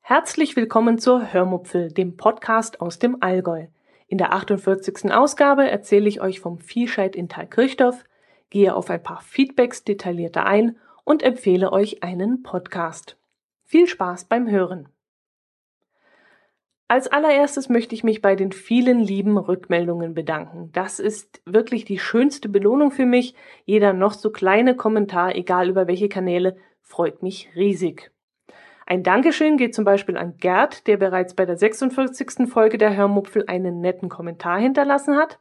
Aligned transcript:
Herzlich 0.00 0.56
willkommen 0.56 0.98
zur 0.98 1.32
Hörmupfel, 1.32 1.92
dem 1.92 2.16
Podcast 2.16 2.80
aus 2.80 2.98
dem 2.98 3.22
Allgäu. 3.22 3.66
In 4.08 4.18
der 4.18 4.32
48. 4.32 5.12
Ausgabe 5.12 5.68
erzähle 5.68 6.08
ich 6.08 6.20
euch 6.20 6.40
vom 6.40 6.58
Viehscheid 6.58 7.14
in 7.14 7.28
Thalkirchdorf, 7.28 8.04
gehe 8.48 8.74
auf 8.74 8.88
ein 8.88 9.02
paar 9.02 9.20
Feedbacks 9.20 9.84
detaillierter 9.84 10.46
ein 10.46 10.78
und 11.04 11.22
empfehle 11.22 11.72
euch 11.72 12.02
einen 12.02 12.42
Podcast. 12.42 13.18
Viel 13.64 13.86
Spaß 13.86 14.26
beim 14.26 14.48
Hören. 14.48 14.88
Als 16.88 17.08
allererstes 17.08 17.68
möchte 17.68 17.96
ich 17.96 18.04
mich 18.04 18.22
bei 18.22 18.36
den 18.36 18.52
vielen 18.52 19.00
lieben 19.00 19.38
Rückmeldungen 19.38 20.14
bedanken. 20.14 20.70
Das 20.72 21.00
ist 21.00 21.42
wirklich 21.44 21.84
die 21.84 21.98
schönste 21.98 22.48
Belohnung 22.48 22.92
für 22.92 23.06
mich. 23.06 23.34
Jeder 23.64 23.92
noch 23.92 24.12
so 24.12 24.30
kleine 24.30 24.76
Kommentar, 24.76 25.34
egal 25.34 25.68
über 25.68 25.88
welche 25.88 26.08
Kanäle, 26.08 26.56
freut 26.82 27.24
mich 27.24 27.50
riesig. 27.56 28.12
Ein 28.86 29.02
Dankeschön 29.02 29.56
geht 29.56 29.74
zum 29.74 29.84
Beispiel 29.84 30.16
an 30.16 30.36
Gerd, 30.36 30.86
der 30.86 30.96
bereits 30.96 31.34
bei 31.34 31.44
der 31.44 31.56
46. 31.56 32.48
Folge 32.48 32.78
der 32.78 32.96
Hörmupfel 32.96 33.44
einen 33.48 33.80
netten 33.80 34.08
Kommentar 34.08 34.60
hinterlassen 34.60 35.16
hat. 35.16 35.40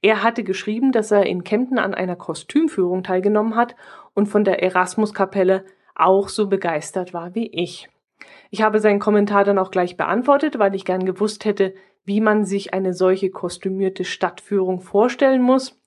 Er 0.00 0.22
hatte 0.22 0.44
geschrieben, 0.44 0.92
dass 0.92 1.10
er 1.10 1.26
in 1.26 1.44
Kempten 1.44 1.78
an 1.78 1.92
einer 1.92 2.16
Kostümführung 2.16 3.02
teilgenommen 3.02 3.54
hat 3.54 3.76
und 4.14 4.28
von 4.28 4.44
der 4.44 4.62
Erasmus-Kapelle 4.62 5.66
auch 5.94 6.30
so 6.30 6.48
begeistert 6.48 7.12
war 7.12 7.34
wie 7.34 7.48
ich. 7.48 7.89
Ich 8.50 8.62
habe 8.62 8.80
seinen 8.80 8.98
Kommentar 8.98 9.44
dann 9.44 9.58
auch 9.58 9.70
gleich 9.70 9.96
beantwortet, 9.96 10.58
weil 10.58 10.74
ich 10.74 10.84
gern 10.84 11.04
gewusst 11.04 11.44
hätte, 11.44 11.74
wie 12.04 12.20
man 12.20 12.44
sich 12.44 12.74
eine 12.74 12.94
solche 12.94 13.30
kostümierte 13.30 14.04
Stadtführung 14.04 14.80
vorstellen 14.80 15.42
muss. 15.42 15.78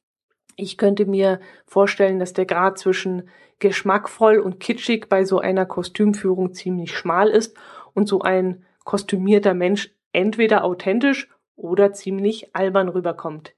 Ich 0.56 0.78
könnte 0.78 1.06
mir 1.06 1.40
vorstellen, 1.66 2.20
dass 2.20 2.34
der 2.34 2.46
Grad 2.46 2.78
zwischen 2.78 3.30
geschmackvoll 3.60 4.40
und 4.40 4.60
kitschig 4.60 5.08
bei 5.10 5.24
so 5.24 5.40
einer 5.40 5.66
Kostümführung 5.66 6.54
ziemlich 6.54 6.96
schmal 6.96 7.30
ist 7.30 7.58
und 7.94 8.08
so 8.08 8.22
ein 8.22 8.64
kostümierter 8.84 9.54
Mensch 9.54 9.92
entweder 10.12 10.64
authentisch 10.64 11.30
oder 11.56 11.94
ziemlich 11.94 12.56
albern 12.56 12.90
rüberkommt. 12.90 13.54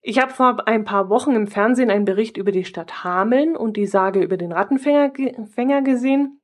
Ich 0.00 0.20
habe 0.20 0.32
vor 0.32 0.68
ein 0.68 0.84
paar 0.84 1.08
Wochen 1.10 1.32
im 1.32 1.48
Fernsehen 1.48 1.90
einen 1.90 2.04
Bericht 2.04 2.36
über 2.36 2.52
die 2.52 2.64
Stadt 2.64 3.02
Hameln 3.02 3.56
und 3.56 3.76
die 3.76 3.86
Sage 3.86 4.22
über 4.22 4.36
den 4.36 4.52
Rattenfänger 4.52 5.82
gesehen. 5.82 6.40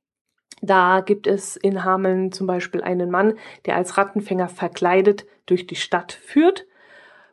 Da 0.65 1.01
gibt 1.01 1.27
es 1.27 1.57
in 1.57 1.83
Hameln 1.83 2.31
zum 2.31 2.47
Beispiel 2.47 2.81
einen 2.81 3.11
Mann, 3.11 3.33
der 3.65 3.75
als 3.75 3.97
Rattenfänger 3.97 4.47
verkleidet 4.47 5.25
durch 5.45 5.67
die 5.67 5.75
Stadt 5.75 6.13
führt. 6.13 6.65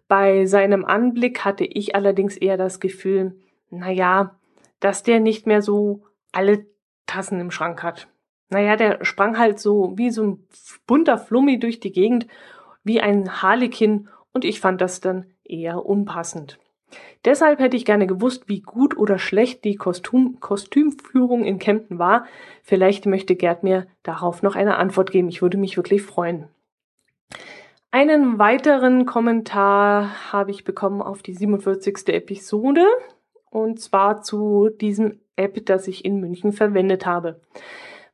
Bei 0.09 0.47
seinem 0.47 0.85
Anblick 0.85 1.45
hatte 1.45 1.65
ich 1.65 1.95
allerdings 1.95 2.37
eher 2.37 2.57
das 2.57 2.81
Gefühl, 2.81 3.37
na 3.71 3.89
ja, 3.89 4.35
dass 4.81 5.05
der 5.05 5.21
nicht 5.21 5.47
mehr 5.47 5.63
so 5.63 6.03
alle 6.33 6.67
Tassen 7.07 7.39
im 7.39 7.53
Schrank 7.53 7.85
hat. 7.85 8.09
Naja, 8.49 8.75
der 8.75 9.05
sprang 9.05 9.39
halt 9.39 9.61
so 9.61 9.97
wie 9.97 10.11
so 10.11 10.25
ein 10.25 10.47
bunter 10.89 11.17
Flummi 11.17 11.61
durch 11.61 11.79
die 11.79 11.93
Gegend, 11.93 12.27
wie 12.83 13.01
ein 13.01 13.43
Harlekin, 13.43 14.09
und 14.33 14.45
ich 14.45 14.59
fand 14.59 14.81
das 14.81 15.01
dann 15.01 15.27
eher 15.45 15.87
unpassend. 15.87 16.59
Deshalb 17.25 17.61
hätte 17.61 17.77
ich 17.77 17.85
gerne 17.85 18.07
gewusst, 18.07 18.49
wie 18.49 18.61
gut 18.61 18.97
oder 18.97 19.19
schlecht 19.19 19.65
die 19.65 19.77
Kostüm 19.77 20.41
Kostümführung 20.41 21.45
in 21.45 21.59
Kempten 21.59 21.99
war. 21.99 22.25
Vielleicht 22.63 23.05
möchte 23.05 23.37
Gerd 23.37 23.63
mir 23.63 23.87
darauf 24.03 24.43
noch 24.43 24.57
eine 24.57 24.77
Antwort 24.77 25.11
geben. 25.11 25.29
Ich 25.29 25.43
würde 25.43 25.59
mich 25.59 25.77
wirklich 25.77 26.03
freuen. 26.03 26.49
Einen 27.91 28.39
weiteren 28.39 29.05
Kommentar 29.05 30.33
habe 30.33 30.53
ich 30.53 30.65
bekommen 30.65 31.03
auf 31.03 31.23
die 31.23 31.35
47. 31.35 32.09
Episode 32.09 32.87
und 33.51 33.81
zwar 33.81 34.23
zu 34.23 34.69
diesem 34.69 35.21
App, 35.37 35.67
das 35.67 35.89
ich 35.89 36.05
in 36.05 36.21
München 36.21 36.53
verwendet 36.53 37.05
habe. 37.05 37.41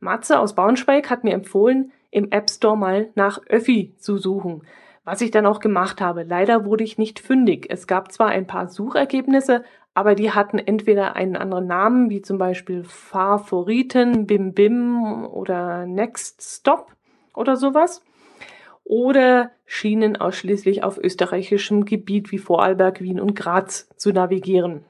Matze 0.00 0.41
aus 0.41 0.54
Braunschweig 0.54 1.10
hat 1.10 1.25
mir 1.25 1.34
empfohlen, 1.34 1.92
im 2.10 2.31
App 2.32 2.50
Store 2.50 2.76
mal 2.76 3.10
nach 3.14 3.41
Öffi 3.47 3.94
zu 3.98 4.16
suchen, 4.16 4.62
was 5.06 5.21
ich 5.21 5.31
dann 5.31 5.47
auch 5.47 5.61
gemacht 5.61 6.00
habe. 6.00 6.25
Leider 6.25 6.67
wurde 6.67 6.83
ich 6.83 6.99
nicht 6.99 7.21
fündig. 7.21 7.69
Es 7.71 7.87
gab 7.87 8.11
zwar 8.11 8.27
ein 8.27 8.49
paar 8.49 8.69
Suchergebnisse, 8.69 9.62
aber 9.94 10.17
die 10.17 10.33
hatten 10.33 10.59
entweder 10.59 11.15
einen 11.15 11.37
anderen 11.37 11.69
Namen, 11.69 12.11
wie 12.11 12.22
zum 12.22 12.39
Beispiel 12.39 12.83
Favoriten, 12.83 14.27
Bim 14.27 14.53
Bim 14.53 15.25
oder 15.25 15.87
Next 15.87 16.43
Stop 16.43 16.93
oder 17.34 17.56
sowas, 17.56 18.03
oder 18.83 19.53
schienen 19.65 20.17
ausschließlich 20.17 20.83
auf 20.83 20.99
österreichischem 20.99 21.84
Gebiet 21.84 22.33
wie 22.33 22.38
Vorarlberg, 22.38 23.00
Wien 23.00 23.21
und 23.21 23.37
Graz 23.37 23.88
zu 23.97 24.11
navigieren. 24.11 24.84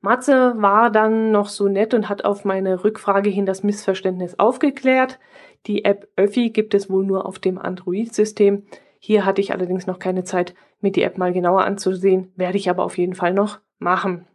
Matze 0.00 0.54
war 0.56 0.90
dann 0.90 1.32
noch 1.32 1.48
so 1.48 1.68
nett 1.68 1.92
und 1.92 2.08
hat 2.08 2.24
auf 2.24 2.46
meine 2.46 2.82
Rückfrage 2.82 3.28
hin 3.28 3.44
das 3.44 3.62
Missverständnis 3.62 4.38
aufgeklärt. 4.38 5.18
Die 5.66 5.84
App 5.84 6.08
Öffi 6.16 6.50
gibt 6.50 6.72
es 6.72 6.88
wohl 6.88 7.04
nur 7.04 7.26
auf 7.26 7.38
dem 7.38 7.58
Android-System. 7.58 8.62
Hier 9.06 9.24
hatte 9.24 9.40
ich 9.40 9.52
allerdings 9.52 9.86
noch 9.86 10.00
keine 10.00 10.24
Zeit, 10.24 10.52
mir 10.80 10.90
die 10.90 11.04
App 11.04 11.16
mal 11.16 11.32
genauer 11.32 11.62
anzusehen, 11.62 12.32
werde 12.34 12.58
ich 12.58 12.68
aber 12.68 12.82
auf 12.82 12.98
jeden 12.98 13.14
Fall 13.14 13.32
noch 13.32 13.60
machen. 13.78 14.26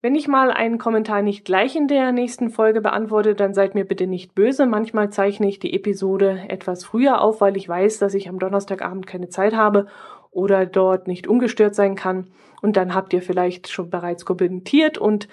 Wenn 0.00 0.14
ich 0.14 0.28
mal 0.28 0.50
einen 0.50 0.78
Kommentar 0.78 1.20
nicht 1.20 1.44
gleich 1.44 1.76
in 1.76 1.86
der 1.86 2.10
nächsten 2.10 2.48
Folge 2.48 2.80
beantworte, 2.80 3.34
dann 3.34 3.52
seid 3.52 3.74
mir 3.74 3.84
bitte 3.84 4.06
nicht 4.06 4.34
böse. 4.34 4.64
Manchmal 4.64 5.10
zeichne 5.10 5.46
ich 5.46 5.58
die 5.58 5.74
Episode 5.74 6.46
etwas 6.48 6.86
früher 6.86 7.20
auf, 7.20 7.42
weil 7.42 7.58
ich 7.58 7.68
weiß, 7.68 7.98
dass 7.98 8.14
ich 8.14 8.30
am 8.30 8.38
Donnerstagabend 8.38 9.06
keine 9.06 9.28
Zeit 9.28 9.54
habe 9.54 9.88
oder 10.30 10.64
dort 10.64 11.06
nicht 11.06 11.26
ungestört 11.26 11.74
sein 11.74 11.96
kann. 11.96 12.28
Und 12.62 12.78
dann 12.78 12.94
habt 12.94 13.12
ihr 13.12 13.20
vielleicht 13.20 13.68
schon 13.68 13.90
bereits 13.90 14.24
kommentiert 14.24 14.96
und 14.96 15.28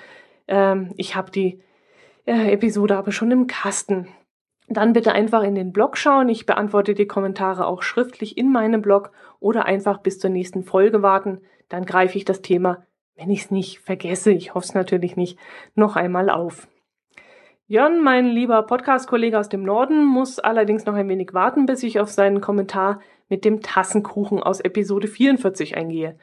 ähm, 0.50 0.92
ich 0.98 1.16
habe 1.16 1.32
die 1.32 1.62
äh, 2.26 2.52
Episode 2.52 2.98
aber 2.98 3.14
schon 3.14 3.32
im 3.32 3.48
Kasten. 3.48 4.10
Dann 4.72 4.94
bitte 4.94 5.12
einfach 5.12 5.44
in 5.44 5.54
den 5.54 5.74
Blog 5.74 5.98
schauen. 5.98 6.30
Ich 6.30 6.46
beantworte 6.46 6.94
die 6.94 7.06
Kommentare 7.06 7.68
auch 7.68 7.82
schriftlich 7.82 8.38
in 8.38 8.52
meinem 8.52 8.82
Blog 8.82 9.12
oder 9.42 9.66
einfach 9.66 9.98
bis 9.98 10.18
zur 10.18 10.30
nächsten 10.30 10.64
Folge 10.64 11.02
warten. 11.02 11.42
Dann 11.68 11.86
greife 11.86 12.18
ich 12.18 12.24
das 12.24 12.42
Thema, 12.42 12.86
wenn 13.18 13.30
ich 13.30 13.42
es 13.42 13.52
nicht 13.52 13.80
vergesse, 13.80 14.32
ich 14.32 14.54
hoffe 14.54 14.66
es 14.68 14.74
natürlich 14.74 15.18
nicht, 15.18 15.38
noch 15.76 15.98
einmal 15.98 16.30
auf. 16.30 16.70
Jörn, 17.68 18.02
mein 18.02 18.28
lieber 18.28 18.64
Podcast-Kollege 18.64 19.38
aus 19.38 19.50
dem 19.50 19.64
Norden, 19.64 20.06
muss 20.06 20.40
allerdings 20.40 20.86
noch 20.86 20.96
ein 20.96 21.10
wenig 21.10 21.34
warten, 21.34 21.66
bis 21.66 21.84
ich 21.84 22.00
auf 22.00 22.10
seinen 22.10 22.40
Kommentar 22.40 23.02
mit 23.28 23.44
dem 23.44 23.62
Tassenkuchen 23.62 24.42
aus 24.42 24.62
Episode 24.62 25.08
44 25.08 25.76
eingehe. 25.76 26.18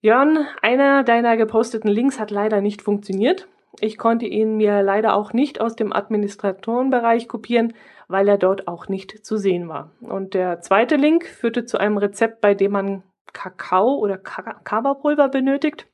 Jörn, 0.00 0.46
einer 0.60 1.04
deiner 1.04 1.36
geposteten 1.36 1.88
Links 1.90 2.20
hat 2.20 2.30
leider 2.30 2.60
nicht 2.60 2.82
funktioniert. 2.82 3.48
Ich 3.80 3.98
konnte 3.98 4.26
ihn 4.26 4.56
mir 4.56 4.82
leider 4.82 5.14
auch 5.14 5.32
nicht 5.32 5.60
aus 5.60 5.76
dem 5.76 5.92
Administratorenbereich 5.92 7.26
kopieren, 7.26 7.72
weil 8.08 8.28
er 8.28 8.38
dort 8.38 8.68
auch 8.68 8.88
nicht 8.88 9.24
zu 9.24 9.36
sehen 9.36 9.68
war. 9.68 9.90
Und 10.00 10.34
der 10.34 10.60
zweite 10.60 10.96
Link 10.96 11.24
führte 11.24 11.64
zu 11.64 11.78
einem 11.78 11.96
Rezept, 11.96 12.40
bei 12.40 12.54
dem 12.54 12.72
man 12.72 13.02
Kakao 13.32 13.96
oder 13.96 14.18
Kakaopulver 14.18 15.28
benötigt. 15.28 15.86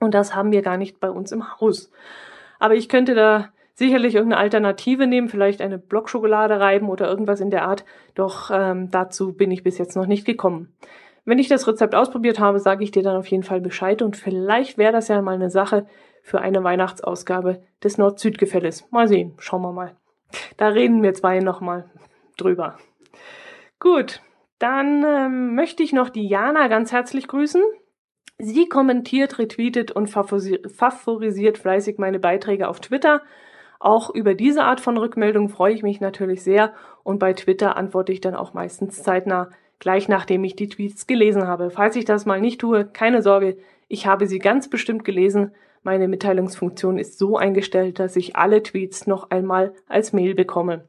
Und 0.00 0.12
das 0.12 0.34
haben 0.34 0.52
wir 0.52 0.62
gar 0.62 0.76
nicht 0.76 1.00
bei 1.00 1.10
uns 1.10 1.32
im 1.32 1.58
Haus. 1.60 1.90
Aber 2.58 2.74
ich 2.74 2.88
könnte 2.88 3.14
da 3.14 3.48
sicherlich 3.74 4.14
irgendeine 4.14 4.42
Alternative 4.42 5.06
nehmen, 5.06 5.28
vielleicht 5.28 5.60
eine 5.60 5.78
Blockschokolade 5.78 6.60
reiben 6.60 6.88
oder 6.88 7.08
irgendwas 7.08 7.40
in 7.40 7.50
der 7.50 7.66
Art. 7.66 7.84
Doch 8.14 8.50
ähm, 8.52 8.90
dazu 8.90 9.32
bin 9.32 9.50
ich 9.50 9.62
bis 9.62 9.78
jetzt 9.78 9.96
noch 9.96 10.06
nicht 10.06 10.24
gekommen. 10.24 10.74
Wenn 11.24 11.38
ich 11.38 11.48
das 11.48 11.66
Rezept 11.66 11.94
ausprobiert 11.94 12.38
habe, 12.38 12.60
sage 12.60 12.84
ich 12.84 12.90
dir 12.90 13.02
dann 13.02 13.16
auf 13.16 13.26
jeden 13.26 13.42
Fall 13.42 13.60
Bescheid 13.60 14.02
und 14.02 14.16
vielleicht 14.16 14.76
wäre 14.76 14.92
das 14.92 15.08
ja 15.08 15.20
mal 15.22 15.34
eine 15.34 15.50
Sache 15.50 15.86
für 16.24 16.40
eine 16.40 16.64
Weihnachtsausgabe 16.64 17.62
des 17.84 17.98
Nord-Süd-Gefälles. 17.98 18.90
Mal 18.90 19.06
sehen, 19.06 19.34
schauen 19.38 19.62
wir 19.62 19.70
mal. 19.70 19.94
Da 20.56 20.68
reden 20.68 21.04
wir 21.04 21.14
zwei 21.14 21.38
nochmal 21.38 21.88
drüber. 22.36 22.78
Gut, 23.78 24.20
dann 24.58 25.04
ähm, 25.04 25.54
möchte 25.54 25.84
ich 25.84 25.92
noch 25.92 26.08
die 26.08 26.26
Jana 26.26 26.66
ganz 26.66 26.90
herzlich 26.90 27.28
grüßen. 27.28 27.62
Sie 28.38 28.68
kommentiert, 28.68 29.38
retweetet 29.38 29.92
und 29.92 30.08
favorisiert 30.08 31.58
fleißig 31.58 31.98
meine 31.98 32.18
Beiträge 32.18 32.66
auf 32.66 32.80
Twitter 32.80 33.22
auch 33.84 34.08
über 34.08 34.34
diese 34.34 34.64
Art 34.64 34.80
von 34.80 34.96
Rückmeldung 34.96 35.50
freue 35.50 35.74
ich 35.74 35.82
mich 35.82 36.00
natürlich 36.00 36.42
sehr 36.42 36.72
und 37.02 37.18
bei 37.18 37.34
Twitter 37.34 37.76
antworte 37.76 38.12
ich 38.12 38.22
dann 38.22 38.34
auch 38.34 38.54
meistens 38.54 39.02
zeitnah, 39.02 39.50
gleich 39.78 40.08
nachdem 40.08 40.42
ich 40.42 40.56
die 40.56 40.70
Tweets 40.70 41.06
gelesen 41.06 41.46
habe. 41.46 41.68
Falls 41.68 41.94
ich 41.94 42.06
das 42.06 42.24
mal 42.24 42.40
nicht 42.40 42.62
tue, 42.62 42.86
keine 42.86 43.20
Sorge, 43.20 43.58
ich 43.88 44.06
habe 44.06 44.26
sie 44.26 44.38
ganz 44.38 44.70
bestimmt 44.70 45.04
gelesen. 45.04 45.52
Meine 45.84 46.08
Mitteilungsfunktion 46.08 46.98
ist 46.98 47.18
so 47.18 47.36
eingestellt, 47.36 47.98
dass 47.98 48.16
ich 48.16 48.36
alle 48.36 48.62
Tweets 48.62 49.06
noch 49.06 49.30
einmal 49.30 49.74
als 49.86 50.14
Mail 50.14 50.34
bekomme. 50.34 50.88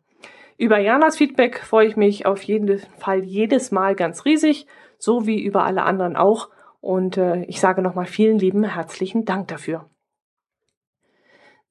Über 0.57 0.79
Janas 0.79 1.17
Feedback 1.17 1.59
freue 1.59 1.87
ich 1.87 1.97
mich 1.97 2.25
auf 2.25 2.41
jeden 2.43 2.79
Fall 2.97 3.25
jedes 3.25 3.71
Mal 3.71 3.93
ganz 3.95 4.23
riesig, 4.23 4.67
so 4.97 5.27
wie 5.27 5.43
über 5.43 5.65
alle 5.65 5.83
anderen 5.83 6.15
auch. 6.15 6.49
Und 6.79 7.17
äh, 7.17 7.43
ich 7.43 7.59
sage 7.59 7.81
nochmal 7.81 8.05
vielen 8.05 8.39
lieben 8.39 8.63
herzlichen 8.63 9.25
Dank 9.25 9.49
dafür. 9.49 9.89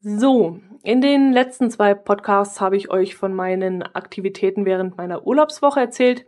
So, 0.02 0.60
in 0.82 1.00
den 1.00 1.32
letzten 1.32 1.70
zwei 1.70 1.94
Podcasts 1.94 2.60
habe 2.60 2.76
ich 2.76 2.90
euch 2.90 3.14
von 3.14 3.32
meinen 3.32 3.82
Aktivitäten 3.82 4.66
während 4.66 4.98
meiner 4.98 5.26
Urlaubswoche 5.26 5.80
erzählt. 5.80 6.26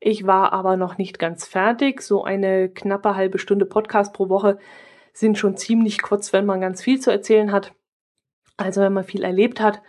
Ich 0.00 0.26
war 0.26 0.52
aber 0.52 0.76
noch 0.76 0.98
nicht 0.98 1.18
ganz 1.18 1.46
fertig. 1.46 2.02
So 2.02 2.24
eine 2.24 2.68
knappe 2.68 3.16
halbe 3.16 3.38
Stunde 3.38 3.64
Podcast 3.64 4.12
pro 4.12 4.28
Woche 4.28 4.58
sind 5.20 5.38
schon 5.38 5.56
ziemlich 5.56 6.02
kurz, 6.02 6.32
wenn 6.32 6.46
man 6.46 6.60
ganz 6.60 6.82
viel 6.82 6.98
zu 6.98 7.10
erzählen 7.10 7.52
hat. 7.52 7.72
Also 8.56 8.80
wenn 8.80 8.92
man 8.92 9.04
viel 9.04 9.22
erlebt 9.22 9.60
hat. 9.60 9.80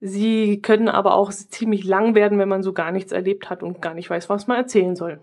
Sie 0.00 0.62
können 0.62 0.88
aber 0.88 1.14
auch 1.14 1.30
ziemlich 1.30 1.84
lang 1.84 2.14
werden, 2.14 2.38
wenn 2.38 2.48
man 2.48 2.62
so 2.62 2.72
gar 2.72 2.90
nichts 2.90 3.12
erlebt 3.12 3.50
hat 3.50 3.62
und 3.62 3.82
gar 3.82 3.92
nicht 3.92 4.08
weiß, 4.08 4.30
was 4.30 4.46
man 4.46 4.56
erzählen 4.56 4.96
soll. 4.96 5.20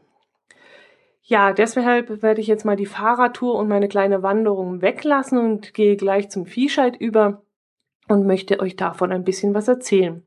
Ja, 1.24 1.52
deshalb 1.52 2.22
werde 2.22 2.40
ich 2.40 2.48
jetzt 2.48 2.64
mal 2.64 2.76
die 2.76 2.86
Fahrradtour 2.86 3.56
und 3.56 3.68
meine 3.68 3.88
kleine 3.88 4.22
Wanderung 4.22 4.82
weglassen 4.82 5.40
und 5.40 5.74
gehe 5.74 5.98
gleich 5.98 6.30
zum 6.30 6.46
Viehscheid 6.46 6.96
über 6.96 7.42
und 8.08 8.26
möchte 8.26 8.60
euch 8.60 8.76
davon 8.76 9.12
ein 9.12 9.24
bisschen 9.24 9.54
was 9.54 9.68
erzählen. 9.68 10.27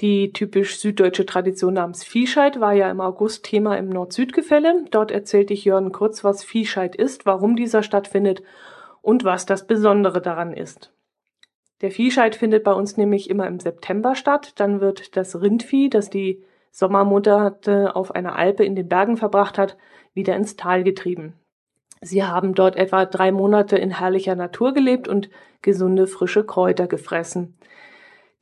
Die 0.00 0.32
typisch 0.32 0.78
süddeutsche 0.80 1.26
Tradition 1.26 1.74
namens 1.74 2.02
Viehscheid 2.02 2.58
war 2.58 2.72
ja 2.72 2.90
im 2.90 3.00
August 3.00 3.44
Thema 3.44 3.76
im 3.76 3.88
Nord-Süd-Gefälle. 3.88 4.86
Dort 4.90 5.10
erzählte 5.10 5.54
ich 5.54 5.64
Jörn 5.64 5.92
kurz, 5.92 6.24
was 6.24 6.42
Viehscheid 6.42 6.96
ist, 6.96 7.26
warum 7.26 7.54
dieser 7.54 7.82
stattfindet 7.82 8.42
und 9.00 9.24
was 9.24 9.46
das 9.46 9.66
Besondere 9.66 10.20
daran 10.20 10.52
ist. 10.52 10.92
Der 11.82 11.90
Viehscheid 11.90 12.34
findet 12.34 12.64
bei 12.64 12.72
uns 12.72 12.96
nämlich 12.96 13.28
immer 13.28 13.46
im 13.46 13.60
September 13.60 14.14
statt. 14.14 14.54
Dann 14.56 14.80
wird 14.80 15.16
das 15.16 15.40
Rindvieh, 15.40 15.90
das 15.90 16.10
die 16.10 16.42
Sommermonate 16.70 17.94
auf 17.94 18.14
einer 18.14 18.36
Alpe 18.36 18.64
in 18.64 18.74
den 18.74 18.88
Bergen 18.88 19.16
verbracht 19.16 19.58
hat, 19.58 19.76
wieder 20.14 20.34
ins 20.36 20.56
Tal 20.56 20.84
getrieben. 20.84 21.34
Sie 22.00 22.24
haben 22.24 22.54
dort 22.54 22.76
etwa 22.76 23.04
drei 23.04 23.30
Monate 23.30 23.76
in 23.76 23.90
herrlicher 23.98 24.34
Natur 24.34 24.72
gelebt 24.72 25.06
und 25.06 25.30
gesunde 25.60 26.06
frische 26.06 26.44
Kräuter 26.44 26.86
gefressen. 26.88 27.56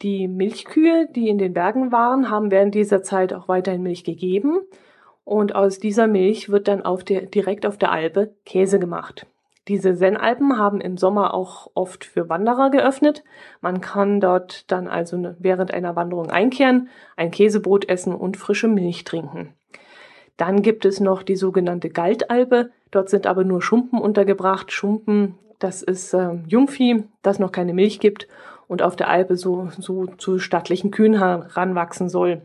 Die 0.02 0.28
Milchkühe, 0.28 1.08
die 1.14 1.28
in 1.28 1.36
den 1.36 1.52
Bergen 1.52 1.92
waren, 1.92 2.30
haben 2.30 2.50
während 2.50 2.74
dieser 2.74 3.02
Zeit 3.02 3.34
auch 3.34 3.48
weiterhin 3.48 3.82
Milch 3.82 4.02
gegeben 4.02 4.60
und 5.24 5.54
aus 5.54 5.78
dieser 5.78 6.06
Milch 6.06 6.48
wird 6.48 6.68
dann 6.68 6.82
auf 6.82 7.04
der, 7.04 7.22
direkt 7.22 7.66
auf 7.66 7.76
der 7.76 7.92
Alpe 7.92 8.34
Käse 8.46 8.78
gemacht. 8.78 9.26
Diese 9.68 9.94
Sennalpen 9.94 10.56
haben 10.58 10.80
im 10.80 10.96
Sommer 10.96 11.34
auch 11.34 11.70
oft 11.74 12.04
für 12.06 12.30
Wanderer 12.30 12.70
geöffnet. 12.70 13.22
Man 13.60 13.82
kann 13.82 14.20
dort 14.20 14.70
dann 14.72 14.88
also 14.88 15.18
ne, 15.18 15.36
während 15.38 15.72
einer 15.74 15.94
Wanderung 15.96 16.30
einkehren, 16.30 16.88
ein 17.16 17.30
Käsebrot 17.30 17.88
essen 17.88 18.14
und 18.14 18.38
frische 18.38 18.68
Milch 18.68 19.04
trinken. 19.04 19.54
Dann 20.38 20.62
gibt 20.62 20.86
es 20.86 20.98
noch 20.98 21.22
die 21.22 21.36
sogenannte 21.36 21.90
Galtalpe. 21.90 22.70
Dort 22.90 23.10
sind 23.10 23.26
aber 23.26 23.44
nur 23.44 23.60
Schumpen 23.60 24.00
untergebracht. 24.00 24.72
Schumpen, 24.72 25.34
das 25.58 25.82
ist 25.82 26.14
äh, 26.14 26.38
Jungvieh, 26.48 27.04
das 27.22 27.38
noch 27.38 27.52
keine 27.52 27.74
Milch 27.74 28.00
gibt 28.00 28.26
und 28.70 28.82
auf 28.82 28.94
der 28.94 29.08
Alpe 29.08 29.36
so, 29.36 29.68
so 29.78 30.06
zu 30.06 30.38
stattlichen 30.38 30.92
Kühen 30.92 31.18
heranwachsen 31.18 32.08
soll. 32.08 32.42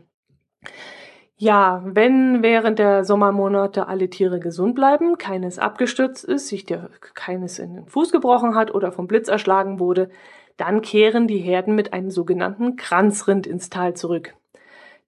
Ja, 1.36 1.82
wenn 1.84 2.42
während 2.42 2.80
der 2.80 3.04
Sommermonate 3.04 3.86
alle 3.86 4.10
Tiere 4.10 4.40
gesund 4.40 4.74
bleiben, 4.74 5.18
keines 5.18 5.60
abgestürzt 5.60 6.24
ist, 6.24 6.48
sich 6.48 6.64
der, 6.64 6.90
keines 7.14 7.60
in 7.60 7.74
den 7.74 7.86
Fuß 7.86 8.10
gebrochen 8.10 8.56
hat 8.56 8.74
oder 8.74 8.90
vom 8.90 9.06
Blitz 9.06 9.28
erschlagen 9.28 9.78
wurde, 9.78 10.10
dann 10.56 10.82
kehren 10.82 11.28
die 11.28 11.38
Herden 11.38 11.76
mit 11.76 11.92
einem 11.92 12.10
sogenannten 12.10 12.74
Kranzrind 12.74 13.46
ins 13.46 13.70
Tal 13.70 13.94
zurück. 13.94 14.34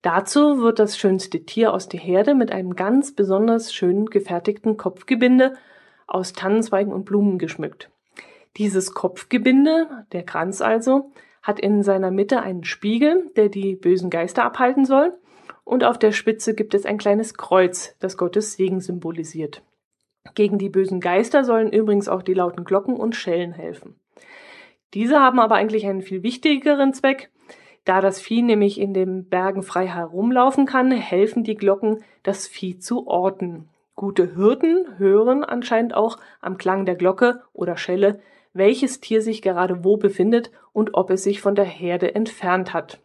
Dazu 0.02 0.62
wird 0.62 0.78
das 0.78 0.96
schönste 0.96 1.44
Tier 1.44 1.72
aus 1.72 1.88
der 1.88 1.98
Herde 1.98 2.36
mit 2.36 2.52
einem 2.52 2.76
ganz 2.76 3.12
besonders 3.12 3.74
schön 3.74 4.06
gefertigten 4.06 4.76
Kopfgebinde 4.76 5.54
aus 6.06 6.32
Tannenzweigen 6.32 6.92
und 6.92 7.06
Blumen 7.06 7.38
geschmückt. 7.38 7.90
Dieses 8.58 8.92
Kopfgebinde, 8.92 10.04
der 10.12 10.24
Kranz 10.24 10.60
also, 10.60 11.12
hat 11.42 11.60
in 11.60 11.84
seiner 11.84 12.10
Mitte 12.10 12.42
einen 12.42 12.64
Spiegel, 12.64 13.30
der 13.36 13.48
die 13.48 13.76
bösen 13.76 14.10
Geister 14.10 14.44
abhalten 14.44 14.84
soll, 14.84 15.16
und 15.64 15.84
auf 15.84 15.98
der 15.98 16.12
Spitze 16.12 16.54
gibt 16.54 16.74
es 16.74 16.84
ein 16.84 16.98
kleines 16.98 17.34
Kreuz, 17.34 17.94
das 18.00 18.16
Gottes 18.16 18.54
Segen 18.54 18.80
symbolisiert. 18.80 19.62
Gegen 20.34 20.58
die 20.58 20.70
bösen 20.70 20.98
Geister 20.98 21.44
sollen 21.44 21.72
übrigens 21.72 22.08
auch 22.08 22.22
die 22.22 22.34
lauten 22.34 22.64
Glocken 22.64 22.96
und 22.96 23.14
Schellen 23.14 23.52
helfen. 23.52 24.00
Diese 24.92 25.20
haben 25.20 25.38
aber 25.38 25.54
eigentlich 25.54 25.86
einen 25.86 26.02
viel 26.02 26.22
wichtigeren 26.22 26.92
Zweck. 26.94 27.30
Da 27.84 28.00
das 28.00 28.20
Vieh 28.20 28.42
nämlich 28.42 28.80
in 28.80 28.92
den 28.92 29.28
Bergen 29.28 29.62
frei 29.62 29.86
herumlaufen 29.86 30.66
kann, 30.66 30.90
helfen 30.90 31.44
die 31.44 31.54
Glocken, 31.54 32.02
das 32.22 32.46
Vieh 32.46 32.78
zu 32.78 33.06
orten. 33.06 33.68
Gute 33.94 34.34
Hirten 34.34 34.98
hören 34.98 35.44
anscheinend 35.44 35.94
auch 35.94 36.18
am 36.40 36.56
Klang 36.56 36.86
der 36.86 36.96
Glocke 36.96 37.42
oder 37.52 37.76
Schelle, 37.76 38.20
welches 38.52 39.00
Tier 39.00 39.22
sich 39.22 39.42
gerade 39.42 39.84
wo 39.84 39.96
befindet 39.96 40.50
und 40.72 40.94
ob 40.94 41.10
es 41.10 41.22
sich 41.22 41.40
von 41.40 41.54
der 41.54 41.64
Herde 41.64 42.14
entfernt 42.14 42.72
hat. 42.72 43.00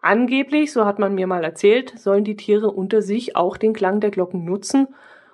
Angeblich, 0.00 0.72
so 0.72 0.84
hat 0.84 0.98
man 0.98 1.14
mir 1.14 1.26
mal 1.26 1.44
erzählt, 1.44 1.98
sollen 1.98 2.24
die 2.24 2.36
Tiere 2.36 2.70
unter 2.70 3.00
sich 3.00 3.36
auch 3.36 3.56
den 3.56 3.72
Klang 3.72 4.00
der 4.00 4.10
Glocken 4.10 4.44
nutzen, 4.44 4.88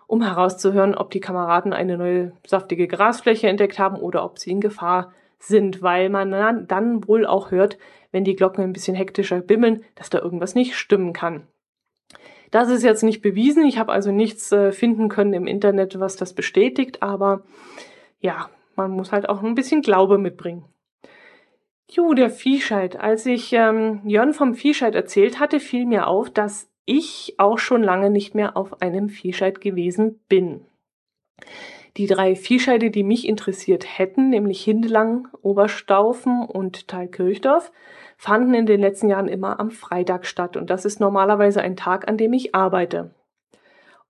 um 0.07 0.23
herauszuhören, 0.23 0.95
ob 0.95 1.11
die 1.11 1.21
Kameraden 1.21 1.73
eine 1.73 1.99
neue 1.99 2.33
saftige 2.47 2.87
Grasfläche 2.87 3.49
entdeckt 3.49 3.79
haben 3.79 3.97
oder 3.97 4.25
ob 4.25 4.39
sie 4.39 4.51
in 4.51 4.61
Gefahr 4.61 5.13
sind, 5.39 5.83
weil 5.83 6.09
man 6.09 6.67
dann 6.69 7.09
wohl 7.09 7.27
auch 7.27 7.51
hört, 7.51 7.79
wenn 8.13 8.25
die 8.25 8.37
Glocken 8.37 8.63
ein 8.63 8.73
bisschen 8.73 8.95
hektischer 8.95 9.41
bimmeln, 9.41 9.85
dass 9.95 10.11
da 10.11 10.21
irgendwas 10.21 10.55
nicht 10.55 10.77
stimmen 10.77 11.13
kann. 11.13 11.47
Das 12.51 12.69
ist 12.69 12.83
jetzt 12.83 13.03
nicht 13.03 13.23
bewiesen, 13.23 13.65
ich 13.65 13.79
habe 13.79 13.93
also 13.93 14.11
nichts 14.11 14.51
äh, 14.53 14.73
finden 14.73 15.09
können 15.09 15.33
im 15.33 15.47
Internet, 15.47 15.99
was 16.01 16.17
das 16.17 16.35
bestätigt, 16.35 17.03
aber 17.03 17.43
ja, 18.19 18.51
man 18.77 18.91
muss 18.91 19.13
halt 19.13 19.29
auch 19.29 19.43
ein 19.43 19.55
bisschen 19.55 19.83
Glaube 19.83 20.19
mitbringen. 20.19 20.65
Jo, 21.91 22.15
der 22.15 22.31
Viehscheid. 22.31 23.01
Als 23.01 23.27
ich 23.27 23.53
ähm, 23.53 24.01
Jörn 24.05 24.33
vom 24.33 24.55
Viehscheid 24.55 24.95
erzählt 24.95 25.41
hatte, 25.41 25.59
fiel 25.59 25.87
mir 25.87 26.07
auf, 26.07 26.31
dass 26.31 26.71
ich 26.85 27.35
auch 27.39 27.59
schon 27.59 27.83
lange 27.83 28.11
nicht 28.11 28.35
mehr 28.35 28.57
auf 28.57 28.81
einem 28.81 29.09
Viehscheid 29.09 29.61
gewesen 29.61 30.21
bin. 30.29 30.65
Die 31.97 32.07
drei 32.07 32.37
Viehscheide, 32.37 32.91
die 32.91 33.03
mich 33.03 33.27
interessiert 33.27 33.99
hätten, 33.99 34.31
nämlich 34.31 34.63
Hindelang, 34.63 35.29
Oberstaufen 35.43 36.43
und 36.43 36.87
Thalkirchdorf, 36.87 37.73
fanden 38.17 38.55
in 38.55 38.67
den 38.67 38.81
letzten 38.81 39.09
Jahren 39.09 39.29
immer 39.29 39.59
am 39.59 39.71
Freitag 39.71 40.27
statt 40.27 40.57
und 40.57 40.71
das 40.71 40.85
ist 40.85 41.01
normalerweise 41.01 41.61
ein 41.61 41.77
Tag, 41.77 42.09
an 42.09 42.17
dem 42.17 42.33
ich 42.33 42.55
arbeite. 42.55 43.15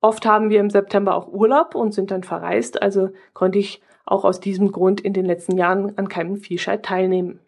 Oft 0.00 0.25
haben 0.26 0.50
wir 0.50 0.61
im 0.61 0.70
September 0.70 1.14
auch 1.14 1.29
Urlaub 1.29 1.75
und 1.75 1.93
sind 1.93 2.11
dann 2.11 2.23
verreist, 2.23 2.81
also 2.81 3.11
konnte 3.35 3.58
ich 3.58 3.82
auch 4.06 4.25
aus 4.25 4.41
diesem 4.41 4.73
Grund 4.73 5.00
in 5.00 5.12
den 5.12 5.26
letzten 5.26 5.56
Jahren 5.56 5.97
an 5.99 6.08
keinem 6.08 6.37
Viehscheid 6.37 6.85
teilnehmen. 6.85 7.41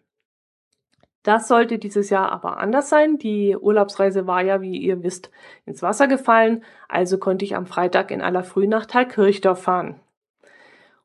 Das 1.23 1.47
sollte 1.47 1.79
dieses 1.79 2.09
Jahr 2.09 2.31
aber 2.31 2.57
anders 2.57 2.89
sein. 2.89 3.17
Die 3.17 3.55
Urlaubsreise 3.55 4.27
war 4.27 4.41
ja, 4.41 4.61
wie 4.61 4.77
ihr 4.77 5.03
wisst, 5.03 5.31
ins 5.65 5.81
Wasser 5.81 6.07
gefallen, 6.07 6.63
also 6.89 7.17
konnte 7.17 7.45
ich 7.45 7.55
am 7.55 7.65
Freitag 7.65 8.11
in 8.11 8.21
aller 8.21 8.43
Früh 8.43 8.67
nach 8.67 8.85
Thalkirchdorf 8.85 9.63
fahren. 9.63 10.01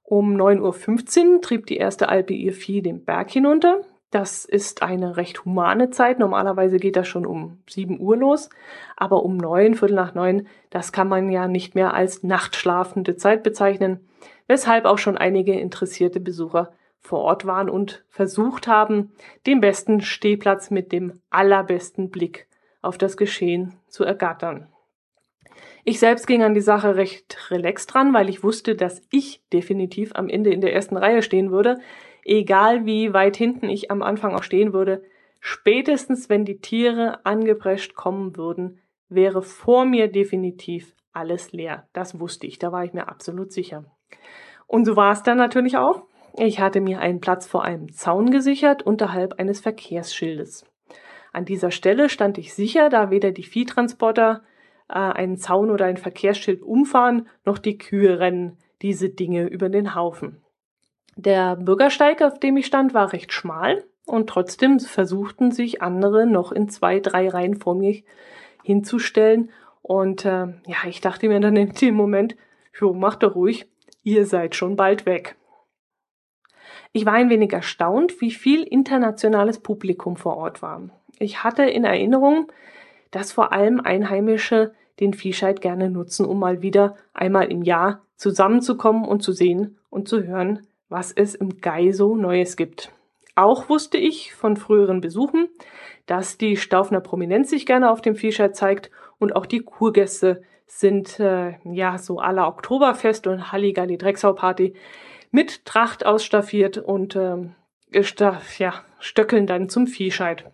Um 0.02 0.34
9.15 0.34 1.34
Uhr 1.34 1.40
trieb 1.40 1.66
die 1.66 1.76
erste 1.76 2.08
Alpe 2.08 2.34
ihr 2.34 2.52
Vieh 2.52 2.82
den 2.82 3.04
Berg 3.04 3.30
hinunter. 3.30 3.82
Das 4.10 4.46
ist 4.46 4.82
eine 4.82 5.18
recht 5.18 5.44
humane 5.44 5.90
Zeit. 5.90 6.18
Normalerweise 6.18 6.78
geht 6.78 6.96
das 6.96 7.06
schon 7.06 7.26
um 7.26 7.58
7 7.68 8.00
Uhr 8.00 8.16
los. 8.16 8.48
Aber 8.96 9.22
um 9.22 9.36
9, 9.36 9.74
Viertel 9.74 9.94
nach 9.94 10.14
9, 10.14 10.46
das 10.70 10.92
kann 10.92 11.08
man 11.08 11.30
ja 11.30 11.46
nicht 11.46 11.74
mehr 11.74 11.92
als 11.92 12.22
nachtschlafende 12.22 13.16
Zeit 13.16 13.42
bezeichnen. 13.42 14.08
Weshalb 14.46 14.86
auch 14.86 14.98
schon 14.98 15.18
einige 15.18 15.58
interessierte 15.58 16.20
Besucher 16.20 16.72
vor 17.00 17.20
Ort 17.20 17.46
waren 17.46 17.68
und 17.68 18.04
versucht 18.08 18.66
haben, 18.66 19.12
den 19.46 19.60
besten 19.60 20.00
Stehplatz 20.00 20.70
mit 20.70 20.90
dem 20.90 21.20
allerbesten 21.30 22.10
Blick 22.10 22.48
auf 22.80 22.96
das 22.96 23.16
Geschehen 23.16 23.74
zu 23.88 24.04
ergattern. 24.04 24.68
Ich 25.84 26.00
selbst 26.00 26.26
ging 26.26 26.42
an 26.42 26.54
die 26.54 26.60
Sache 26.60 26.96
recht 26.96 27.50
relaxed 27.50 27.92
dran, 27.92 28.12
weil 28.12 28.28
ich 28.28 28.42
wusste, 28.42 28.74
dass 28.74 29.00
ich 29.10 29.42
definitiv 29.52 30.12
am 30.14 30.28
Ende 30.28 30.50
in 30.50 30.60
der 30.60 30.74
ersten 30.74 30.96
Reihe 30.96 31.22
stehen 31.22 31.50
würde, 31.50 31.78
egal 32.28 32.86
wie 32.86 33.12
weit 33.12 33.36
hinten 33.36 33.68
ich 33.68 33.90
am 33.90 34.02
Anfang 34.02 34.34
auch 34.34 34.42
stehen 34.42 34.72
würde. 34.72 35.02
Spätestens 35.40 36.28
wenn 36.28 36.44
die 36.44 36.60
Tiere 36.60 37.24
angeprescht 37.24 37.94
kommen 37.94 38.36
würden, 38.36 38.80
wäre 39.08 39.42
vor 39.42 39.84
mir 39.84 40.08
definitiv 40.08 40.94
alles 41.12 41.52
leer. 41.52 41.88
Das 41.92 42.20
wusste 42.20 42.46
ich, 42.46 42.58
da 42.58 42.72
war 42.72 42.84
ich 42.84 42.92
mir 42.92 43.08
absolut 43.08 43.52
sicher. 43.52 43.84
Und 44.66 44.84
so 44.84 44.96
war 44.96 45.12
es 45.12 45.22
dann 45.22 45.38
natürlich 45.38 45.76
auch. 45.76 46.02
Ich 46.36 46.60
hatte 46.60 46.80
mir 46.80 47.00
einen 47.00 47.20
Platz 47.20 47.46
vor 47.46 47.64
einem 47.64 47.90
Zaun 47.92 48.30
gesichert, 48.30 48.82
unterhalb 48.82 49.40
eines 49.40 49.60
Verkehrsschildes. 49.60 50.64
An 51.32 51.44
dieser 51.44 51.70
Stelle 51.70 52.08
stand 52.08 52.38
ich 52.38 52.54
sicher, 52.54 52.90
da 52.90 53.10
weder 53.10 53.32
die 53.32 53.42
Viehtransporter 53.42 54.42
äh, 54.88 54.94
einen 54.94 55.36
Zaun 55.36 55.70
oder 55.70 55.86
ein 55.86 55.96
Verkehrsschild 55.96 56.62
umfahren, 56.62 57.28
noch 57.44 57.58
die 57.58 57.78
Kühe 57.78 58.18
rennen 58.18 58.58
diese 58.82 59.08
Dinge 59.08 59.46
über 59.48 59.68
den 59.68 59.94
Haufen. 59.94 60.42
Der 61.18 61.56
Bürgersteig, 61.56 62.22
auf 62.22 62.38
dem 62.38 62.56
ich 62.58 62.66
stand, 62.66 62.94
war 62.94 63.12
recht 63.12 63.32
schmal 63.32 63.82
und 64.06 64.30
trotzdem 64.30 64.78
versuchten 64.78 65.50
sich 65.50 65.82
andere 65.82 66.28
noch 66.28 66.52
in 66.52 66.68
zwei, 66.68 67.00
drei 67.00 67.28
Reihen 67.28 67.56
vor 67.56 67.74
mir 67.74 68.02
hinzustellen. 68.62 69.50
Und 69.82 70.24
äh, 70.24 70.46
ja, 70.66 70.76
ich 70.86 71.00
dachte 71.00 71.26
mir 71.26 71.40
dann 71.40 71.56
in 71.56 71.72
dem 71.72 71.96
Moment, 71.96 72.36
jo, 72.78 72.92
macht 72.92 73.24
doch 73.24 73.34
ruhig, 73.34 73.66
ihr 74.04 74.26
seid 74.26 74.54
schon 74.54 74.76
bald 74.76 75.06
weg. 75.06 75.34
Ich 76.92 77.04
war 77.04 77.14
ein 77.14 77.30
wenig 77.30 77.52
erstaunt, 77.52 78.20
wie 78.20 78.30
viel 78.30 78.62
internationales 78.62 79.58
Publikum 79.58 80.16
vor 80.16 80.36
Ort 80.36 80.62
war. 80.62 80.88
Ich 81.18 81.42
hatte 81.42 81.64
in 81.64 81.82
Erinnerung, 81.82 82.52
dass 83.10 83.32
vor 83.32 83.52
allem 83.52 83.80
Einheimische 83.80 84.72
den 85.00 85.14
Viehscheid 85.14 85.60
gerne 85.60 85.90
nutzen, 85.90 86.24
um 86.24 86.38
mal 86.38 86.62
wieder 86.62 86.94
einmal 87.12 87.50
im 87.50 87.62
Jahr 87.62 88.02
zusammenzukommen 88.14 89.04
und 89.04 89.24
zu 89.24 89.32
sehen 89.32 89.78
und 89.90 90.06
zu 90.06 90.22
hören, 90.22 90.64
was 90.88 91.12
es 91.12 91.34
im 91.34 91.60
Gai 91.60 91.92
so 91.92 92.16
Neues 92.16 92.56
gibt. 92.56 92.92
Auch 93.34 93.68
wusste 93.68 93.98
ich 93.98 94.34
von 94.34 94.56
früheren 94.56 95.00
Besuchen, 95.00 95.48
dass 96.06 96.38
die 96.38 96.56
Staufner 96.56 97.00
Prominenz 97.00 97.50
sich 97.50 97.66
gerne 97.66 97.90
auf 97.90 98.00
dem 98.00 98.16
Viehscheid 98.16 98.56
zeigt 98.56 98.90
und 99.18 99.36
auch 99.36 99.46
die 99.46 99.60
Kurgäste 99.60 100.42
sind 100.66 101.18
äh, 101.20 101.54
ja 101.64 101.98
so 101.98 102.18
aller 102.18 102.48
Oktoberfest 102.48 103.26
und 103.26 103.52
Halligalli 103.52 103.96
Drecksau 103.96 104.32
Party 104.32 104.74
mit 105.30 105.64
Tracht 105.64 106.04
ausstaffiert 106.04 106.78
und 106.78 107.16
ähm, 107.16 107.54
ja, 108.58 108.84
stöckeln 108.98 109.46
dann 109.46 109.68
zum 109.68 109.86
Viehscheid. 109.86 110.50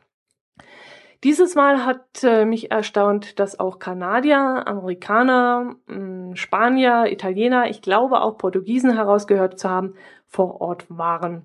Dieses 1.24 1.54
Mal 1.54 1.86
hat 1.86 2.22
äh, 2.22 2.44
mich 2.44 2.70
erstaunt, 2.70 3.38
dass 3.38 3.58
auch 3.58 3.78
Kanadier, 3.78 4.68
Amerikaner, 4.68 5.76
mh, 5.86 5.94
hm, 5.94 6.36
Spanier, 6.36 7.06
Italiener, 7.10 7.70
ich 7.70 7.80
glaube 7.80 8.20
auch 8.20 8.36
Portugiesen 8.36 8.92
herausgehört 8.94 9.58
zu 9.58 9.70
haben, 9.70 9.94
vor 10.34 10.60
Ort 10.60 10.86
waren. 10.88 11.44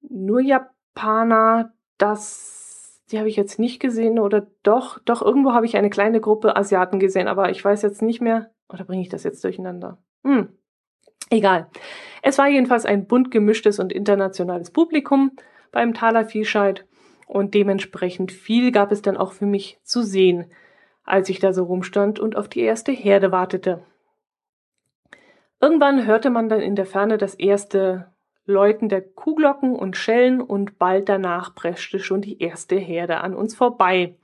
Nur 0.00 0.40
Japaner, 0.40 1.72
das, 1.98 3.02
die 3.10 3.18
habe 3.18 3.28
ich 3.28 3.34
jetzt 3.34 3.58
nicht 3.58 3.80
gesehen 3.80 4.20
oder 4.20 4.46
doch, 4.62 5.00
doch 5.00 5.22
irgendwo 5.22 5.52
habe 5.52 5.66
ich 5.66 5.76
eine 5.76 5.90
kleine 5.90 6.20
Gruppe 6.20 6.56
Asiaten 6.56 7.00
gesehen, 7.00 7.26
aber 7.26 7.50
ich 7.50 7.64
weiß 7.64 7.82
jetzt 7.82 8.02
nicht 8.02 8.20
mehr, 8.20 8.52
oder 8.68 8.84
bringe 8.84 9.02
ich 9.02 9.08
das 9.08 9.24
jetzt 9.24 9.42
durcheinander? 9.42 9.98
Hm, 10.22 10.50
egal. 11.30 11.68
Es 12.22 12.38
war 12.38 12.48
jedenfalls 12.48 12.86
ein 12.86 13.08
bunt 13.08 13.32
gemischtes 13.32 13.80
und 13.80 13.92
internationales 13.92 14.70
Publikum 14.70 15.32
beim 15.72 15.92
Thaler 15.92 16.26
Viehscheid 16.26 16.86
und 17.26 17.54
dementsprechend 17.54 18.30
viel 18.30 18.70
gab 18.70 18.92
es 18.92 19.02
dann 19.02 19.16
auch 19.16 19.32
für 19.32 19.46
mich 19.46 19.80
zu 19.82 20.02
sehen, 20.02 20.52
als 21.02 21.28
ich 21.28 21.40
da 21.40 21.52
so 21.52 21.64
rumstand 21.64 22.20
und 22.20 22.36
auf 22.36 22.46
die 22.48 22.60
erste 22.60 22.92
Herde 22.92 23.32
wartete. 23.32 23.84
Irgendwann 25.60 26.06
hörte 26.06 26.30
man 26.30 26.48
dann 26.48 26.60
in 26.60 26.76
der 26.76 26.86
Ferne 26.86 27.18
das 27.18 27.34
erste 27.34 28.12
Läuten 28.44 28.88
der 28.88 29.02
Kuhglocken 29.02 29.74
und 29.74 29.96
Schellen 29.96 30.40
und 30.40 30.78
bald 30.78 31.08
danach 31.08 31.54
preschte 31.54 31.98
schon 31.98 32.20
die 32.20 32.40
erste 32.40 32.76
Herde 32.76 33.18
an 33.18 33.34
uns 33.34 33.54
vorbei. 33.54 34.16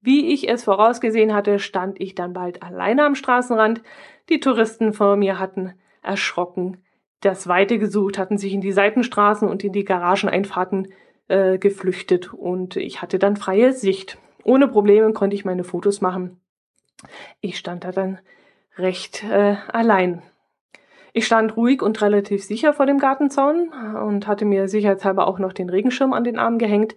Wie 0.00 0.32
ich 0.32 0.48
es 0.48 0.64
vorausgesehen 0.64 1.32
hatte, 1.32 1.60
stand 1.60 2.00
ich 2.00 2.14
dann 2.14 2.32
bald 2.32 2.62
alleine 2.62 3.04
am 3.04 3.14
Straßenrand. 3.14 3.82
Die 4.28 4.40
Touristen 4.40 4.92
vor 4.92 5.16
mir 5.16 5.38
hatten 5.38 5.74
erschrocken 6.02 6.78
das 7.22 7.46
Weite 7.46 7.78
gesucht, 7.78 8.18
hatten 8.18 8.36
sich 8.36 8.52
in 8.52 8.60
die 8.60 8.72
Seitenstraßen 8.72 9.48
und 9.48 9.64
in 9.64 9.72
die 9.72 9.84
Garageneinfahrten 9.84 10.88
äh, 11.28 11.56
geflüchtet 11.56 12.34
und 12.34 12.76
ich 12.76 13.00
hatte 13.00 13.18
dann 13.18 13.36
freie 13.36 13.72
Sicht. 13.72 14.18
Ohne 14.44 14.68
Probleme 14.68 15.12
konnte 15.12 15.36
ich 15.36 15.44
meine 15.44 15.62
Fotos 15.64 16.00
machen. 16.00 16.40
Ich 17.40 17.58
stand 17.58 17.84
da 17.84 17.92
dann 17.92 18.18
recht 18.76 19.22
äh, 19.22 19.56
allein. 19.68 20.22
Ich 21.12 21.26
stand 21.26 21.56
ruhig 21.56 21.82
und 21.82 22.00
relativ 22.00 22.42
sicher 22.42 22.72
vor 22.72 22.86
dem 22.86 22.98
Gartenzaun 22.98 23.68
und 23.68 24.26
hatte 24.26 24.44
mir 24.44 24.68
sicherheitshalber 24.68 25.26
auch 25.26 25.38
noch 25.38 25.52
den 25.52 25.68
Regenschirm 25.68 26.12
an 26.12 26.24
den 26.24 26.38
Arm 26.38 26.58
gehängt, 26.58 26.96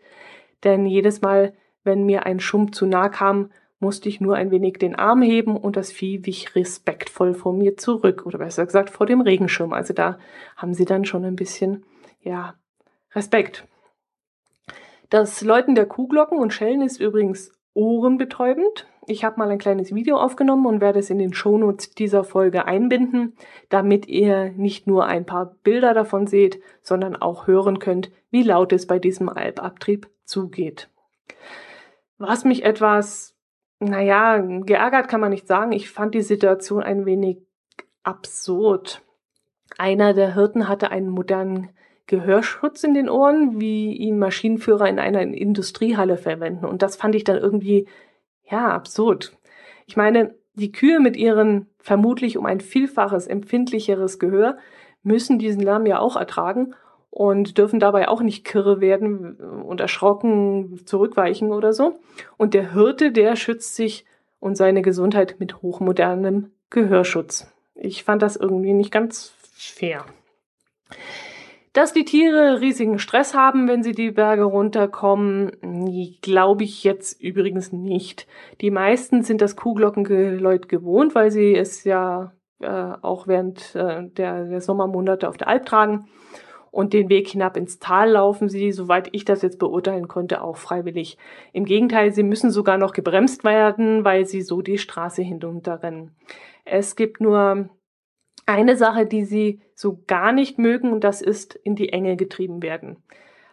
denn 0.64 0.86
jedes 0.86 1.22
Mal, 1.22 1.54
wenn 1.84 2.06
mir 2.06 2.26
ein 2.26 2.40
Schumm 2.40 2.72
zu 2.72 2.86
nah 2.86 3.10
kam, 3.10 3.52
musste 3.80 4.08
ich 4.08 4.22
nur 4.22 4.36
ein 4.36 4.52
wenig 4.52 4.78
den 4.80 4.96
Arm 4.96 5.22
heben 5.22 5.58
und 5.58 5.76
das 5.76 5.92
Vieh 5.92 6.26
wich 6.26 6.56
respektvoll 6.56 7.34
vor 7.34 7.54
mir 7.54 7.76
zurück 7.78 8.26
oder 8.26 8.40
besser 8.40 8.66
gesagt 8.66 8.90
vor 8.90 9.06
dem 9.06 9.22
Regenschirm. 9.22 9.74
Also 9.74 9.94
da 9.94 10.18
haben 10.56 10.74
sie 10.74 10.86
dann 10.86 11.06
schon 11.06 11.26
ein 11.26 11.36
bisschen, 11.36 11.86
ja, 12.22 12.56
Respekt. 13.14 13.68
Das 15.10 15.42
Läuten 15.42 15.76
der 15.76 15.86
Kuhglocken 15.86 16.40
und 16.40 16.54
Schellen 16.54 16.82
ist 16.82 17.00
übrigens 17.00 17.52
ohrenbetäubend. 17.74 18.88
Ich 19.08 19.24
habe 19.24 19.38
mal 19.38 19.50
ein 19.50 19.60
kleines 19.60 19.94
Video 19.94 20.18
aufgenommen 20.18 20.66
und 20.66 20.82
werde 20.82 21.00
es 21.00 21.10
in 21.10 21.20
den 21.20 21.34
Shownotes 21.34 21.92
dieser 21.92 22.24
Folge 22.24 22.66
einbinden, 22.66 23.36
damit 23.70 24.08
ihr 24.08 24.52
nicht 24.52 24.88
nur 24.88 25.06
ein 25.06 25.26
paar 25.26 25.56
Bilder 25.64 25.94
davon 25.94 26.26
seht, 26.28 26.60
sondern 26.82 27.16
auch 27.16 27.48
hören 27.48 27.80
könnt, 27.80 28.12
wie 28.32 28.44
laut 28.44 28.74
es 28.74 28.88
bei 28.88 28.98
diesem 28.98 29.30
Alpabtrieb 29.30 30.10
zugeht. 30.24 30.90
Was 32.18 32.46
mich 32.46 32.64
etwas, 32.64 33.36
naja, 33.80 34.38
geärgert 34.38 35.08
kann 35.08 35.22
man 35.22 35.32
nicht 35.32 35.48
sagen. 35.48 35.72
Ich 35.72 35.90
fand 35.90 36.16
die 36.16 36.22
Situation 36.22 36.82
ein 36.82 37.06
wenig 37.06 37.38
absurd. 38.04 39.04
Einer 39.78 40.14
der 40.14 40.34
Hirten 40.34 40.68
hatte 40.68 40.92
einen 40.92 41.10
modernen 41.10 41.70
Gehörschutz 42.08 42.84
in 42.84 42.94
den 42.94 43.10
Ohren, 43.10 43.60
wie 43.60 43.94
ihn 43.94 44.20
Maschinenführer 44.20 44.88
in 44.88 45.00
einer 45.00 45.22
Industriehalle 45.22 46.18
verwenden. 46.18 46.66
Und 46.66 46.82
das 46.82 46.96
fand 46.96 47.16
ich 47.16 47.24
dann 47.24 47.38
irgendwie, 47.38 47.88
ja, 48.50 48.70
absurd. 48.70 49.38
Ich 49.86 49.98
meine, 49.98 50.36
die 50.56 50.72
Kühe 50.72 51.00
mit 51.00 51.18
ihren 51.18 51.68
vermutlich 51.80 52.38
um 52.38 52.46
ein 52.46 52.62
Vielfaches 52.62 53.28
empfindlicheres 53.28 54.20
Gehör 54.20 54.58
müssen 55.04 55.38
diesen 55.38 55.62
Lärm 55.62 55.86
ja 55.86 56.00
auch 56.00 56.16
ertragen 56.16 56.74
und 57.10 57.58
dürfen 57.58 57.80
dabei 57.80 58.10
auch 58.10 58.22
nicht 58.22 58.44
kirre 58.44 58.82
werden 58.82 59.36
und 59.36 59.80
erschrocken 59.80 60.82
zurückweichen 60.86 61.52
oder 61.52 61.74
so. 61.74 62.00
Und 62.38 62.54
der 62.54 62.74
Hirte, 62.74 63.12
der 63.12 63.36
schützt 63.36 63.76
sich 63.76 64.06
und 64.40 64.56
seine 64.56 64.82
Gesundheit 64.82 65.36
mit 65.40 65.62
hochmodernem 65.62 66.52
Gehörschutz. 66.70 67.48
Ich 67.76 68.04
fand 68.04 68.22
das 68.22 68.36
irgendwie 68.36 68.74
nicht 68.74 68.92
ganz 68.92 69.34
fair. 69.54 70.06
Dass 71.76 71.92
die 71.92 72.06
Tiere 72.06 72.62
riesigen 72.62 73.00
Stress 73.00 73.34
haben, 73.34 73.68
wenn 73.68 73.84
sie 73.84 73.92
die 73.92 74.12
Berge 74.12 74.46
runterkommen, 74.46 75.52
glaube 76.22 76.64
ich 76.64 76.86
jetzt 76.86 77.22
übrigens 77.22 77.74
nicht. 77.74 78.28
Die 78.62 78.72
meisten 78.72 79.24
sind 79.24 79.42
das 79.42 79.58
Kuhglockengeläut 79.58 80.70
gewohnt, 80.70 81.16
weil 81.16 81.32
sie 81.32 81.54
es 81.54 81.84
ja 81.84 82.32
äh, 82.62 82.94
auch 83.02 83.28
während 83.28 83.76
äh, 83.76 84.08
der, 84.08 84.46
der 84.46 84.62
Sommermonate 84.62 85.28
auf 85.28 85.36
der 85.36 85.50
Alp 85.50 85.66
tragen. 85.66 86.06
Und 86.72 86.94
den 86.94 87.10
Weg 87.10 87.28
hinab 87.28 87.58
ins 87.58 87.78
Tal 87.78 88.12
laufen 88.12 88.48
sie, 88.48 88.72
soweit 88.72 89.10
ich 89.12 89.26
das 89.26 89.42
jetzt 89.42 89.60
beurteilen 89.60 90.08
konnte, 90.08 90.42
auch 90.44 90.56
freiwillig. 90.56 91.18
Im 91.52 91.66
Gegenteil, 91.66 92.14
sie 92.14 92.24
müssen 92.24 92.52
sogar 92.52 92.78
noch 92.78 92.94
gebremst 92.94 93.44
werden, 93.44 94.06
weil 94.06 94.26
sie 94.26 94.44
so 94.44 94.62
die 94.62 94.78
Straße 94.78 95.24
hinunterrennen. 95.24 96.16
Es 96.64 96.96
gibt 96.96 97.20
nur 97.20 97.70
eine 98.46 98.78
Sache, 98.78 99.06
die 99.06 99.26
sie 99.26 99.62
so 99.74 100.02
gar 100.08 100.32
nicht 100.32 100.60
mögen, 100.60 100.92
und 100.92 101.04
das 101.04 101.22
ist 101.22 101.56
in 101.56 101.76
die 101.76 101.90
Enge 101.90 102.16
getrieben 102.16 102.62
werden. 102.62 102.98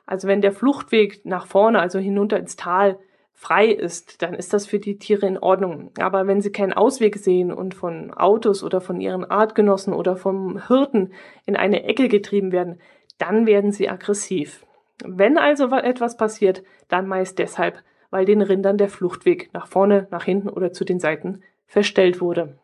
Also 0.07 0.29
wenn 0.29 0.43
der 0.43 0.53
Fluchtweg 0.53 1.25
nach 1.25 1.47
vorne, 1.47 1.81
also 1.81 1.99
hinunter 1.99 2.39
ins 2.39 2.57
Tal, 2.57 2.99
frei 3.35 3.67
ist, 3.67 4.23
dann 4.23 4.35
ist 4.35 4.53
das 4.53 4.67
für 4.67 4.79
die 4.79 4.99
Tiere 4.99 5.27
in 5.27 5.39
Ordnung. 5.39 5.91
Aber 5.99 6.27
wenn 6.27 6.41
sie 6.41 6.53
keinen 6.53 6.73
Ausweg 6.73 7.17
sehen 7.17 7.53
und 7.53 7.75
von 7.75 8.13
Autos 8.13 8.63
oder 8.63 8.81
von 8.81 9.01
ihren 9.01 9.25
Artgenossen 9.25 9.93
oder 9.93 10.17
vom 10.17 10.69
Hirten 10.69 11.13
in 11.47 11.57
eine 11.57 11.85
Ecke 11.85 12.09
getrieben 12.09 12.53
werden, 12.53 12.81
dann 13.19 13.47
werden 13.47 13.73
sie 13.73 13.89
aggressiv. 13.89 14.65
Wenn 15.05 15.39
also 15.39 15.71
etwas 15.71 16.17
passiert, 16.17 16.63
dann 16.89 17.09
meist 17.09 17.39
deshalb, 17.39 17.83
weil 18.11 18.25
den 18.25 18.43
Rindern 18.43 18.79
der 18.79 18.89
Fluchtweg 18.89 19.51
nach 19.53 19.67
vorne, 19.67 20.07
nach 20.11 20.25
hinten 20.25 20.49
oder 20.49 20.73
zu 20.73 20.85
den 20.85 21.01
Seiten 21.01 21.43
verstellt 21.67 22.21
wurde. 22.21 22.59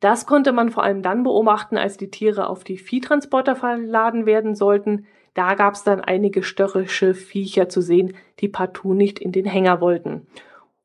Das 0.00 0.26
konnte 0.26 0.52
man 0.52 0.70
vor 0.70 0.84
allem 0.84 1.02
dann 1.02 1.24
beobachten, 1.24 1.76
als 1.76 1.96
die 1.96 2.10
Tiere 2.10 2.48
auf 2.48 2.62
die 2.62 2.78
Viehtransporter 2.78 3.56
verladen 3.56 4.26
werden 4.26 4.54
sollten. 4.54 5.06
Da 5.34 5.54
gab 5.54 5.74
es 5.74 5.82
dann 5.82 6.00
einige 6.00 6.42
störrische 6.42 7.14
Viecher 7.14 7.68
zu 7.68 7.80
sehen, 7.80 8.14
die 8.40 8.48
partout 8.48 8.94
nicht 8.94 9.18
in 9.18 9.32
den 9.32 9.44
Hänger 9.44 9.80
wollten 9.80 10.26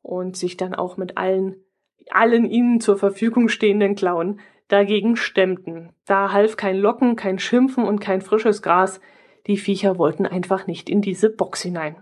und 0.02 0.36
sich 0.36 0.56
dann 0.56 0.74
auch 0.74 0.96
mit 0.96 1.16
allen, 1.16 1.56
allen 2.10 2.44
ihnen 2.44 2.80
zur 2.80 2.96
Verfügung 2.96 3.48
stehenden 3.48 3.94
Klauen 3.94 4.40
dagegen 4.68 5.16
stemmten. 5.16 5.90
Da 6.06 6.32
half 6.32 6.56
kein 6.56 6.76
Locken, 6.76 7.16
kein 7.16 7.38
Schimpfen 7.38 7.84
und 7.84 8.00
kein 8.00 8.20
frisches 8.20 8.62
Gras. 8.62 9.00
Die 9.46 9.56
Viecher 9.56 9.98
wollten 9.98 10.26
einfach 10.26 10.66
nicht 10.66 10.88
in 10.88 11.00
diese 11.00 11.30
Box 11.30 11.62
hinein. 11.62 11.96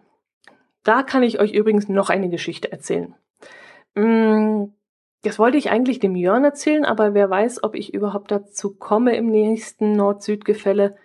Da 0.84 1.02
kann 1.02 1.22
ich 1.22 1.40
euch 1.40 1.52
übrigens 1.52 1.88
noch 1.88 2.10
eine 2.10 2.28
Geschichte 2.28 2.72
erzählen. 2.72 3.14
Mm, 3.94 4.66
das 5.22 5.38
wollte 5.38 5.56
ich 5.56 5.70
eigentlich 5.70 6.00
dem 6.00 6.16
Jörn 6.16 6.44
erzählen, 6.44 6.84
aber 6.84 7.14
wer 7.14 7.30
weiß, 7.30 7.62
ob 7.62 7.74
ich 7.74 7.94
überhaupt 7.94 8.30
dazu 8.30 8.74
komme 8.74 9.16
im 9.16 9.26
nächsten 9.26 9.92
Nord-Süd-Gefälle. 9.92 10.96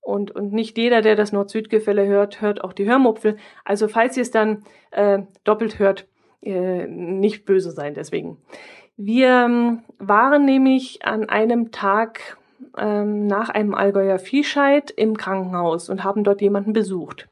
Und, 0.00 0.32
und 0.32 0.52
nicht 0.52 0.76
jeder, 0.76 1.02
der 1.02 1.14
das 1.14 1.32
Nord-Süd-Gefälle 1.32 2.06
hört, 2.06 2.40
hört 2.40 2.64
auch 2.64 2.72
die 2.72 2.86
Hörmupfel. 2.86 3.36
Also 3.64 3.86
falls 3.86 4.16
ihr 4.16 4.22
es 4.22 4.30
dann 4.30 4.64
äh, 4.90 5.20
doppelt 5.44 5.78
hört, 5.78 6.08
äh, 6.42 6.86
nicht 6.86 7.44
böse 7.44 7.70
sein 7.70 7.94
deswegen. 7.94 8.38
Wir 8.96 9.44
ähm, 9.46 9.82
waren 9.98 10.44
nämlich 10.44 11.04
an 11.04 11.28
einem 11.28 11.70
Tag 11.70 12.38
ähm, 12.76 13.26
nach 13.26 13.50
einem 13.50 13.74
Allgäuer 13.74 14.18
Viehscheid 14.18 14.90
im 14.90 15.16
Krankenhaus 15.16 15.88
und 15.88 16.02
haben 16.02 16.24
dort 16.24 16.40
jemanden 16.40 16.72
besucht. 16.72 17.28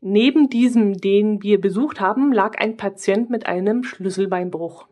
Neben 0.00 0.48
diesem, 0.50 0.98
den 0.98 1.42
wir 1.42 1.60
besucht 1.60 2.00
haben, 2.00 2.32
lag 2.32 2.58
ein 2.58 2.76
Patient 2.76 3.30
mit 3.30 3.46
einem 3.46 3.82
Schlüsselbeinbruch. 3.82 4.86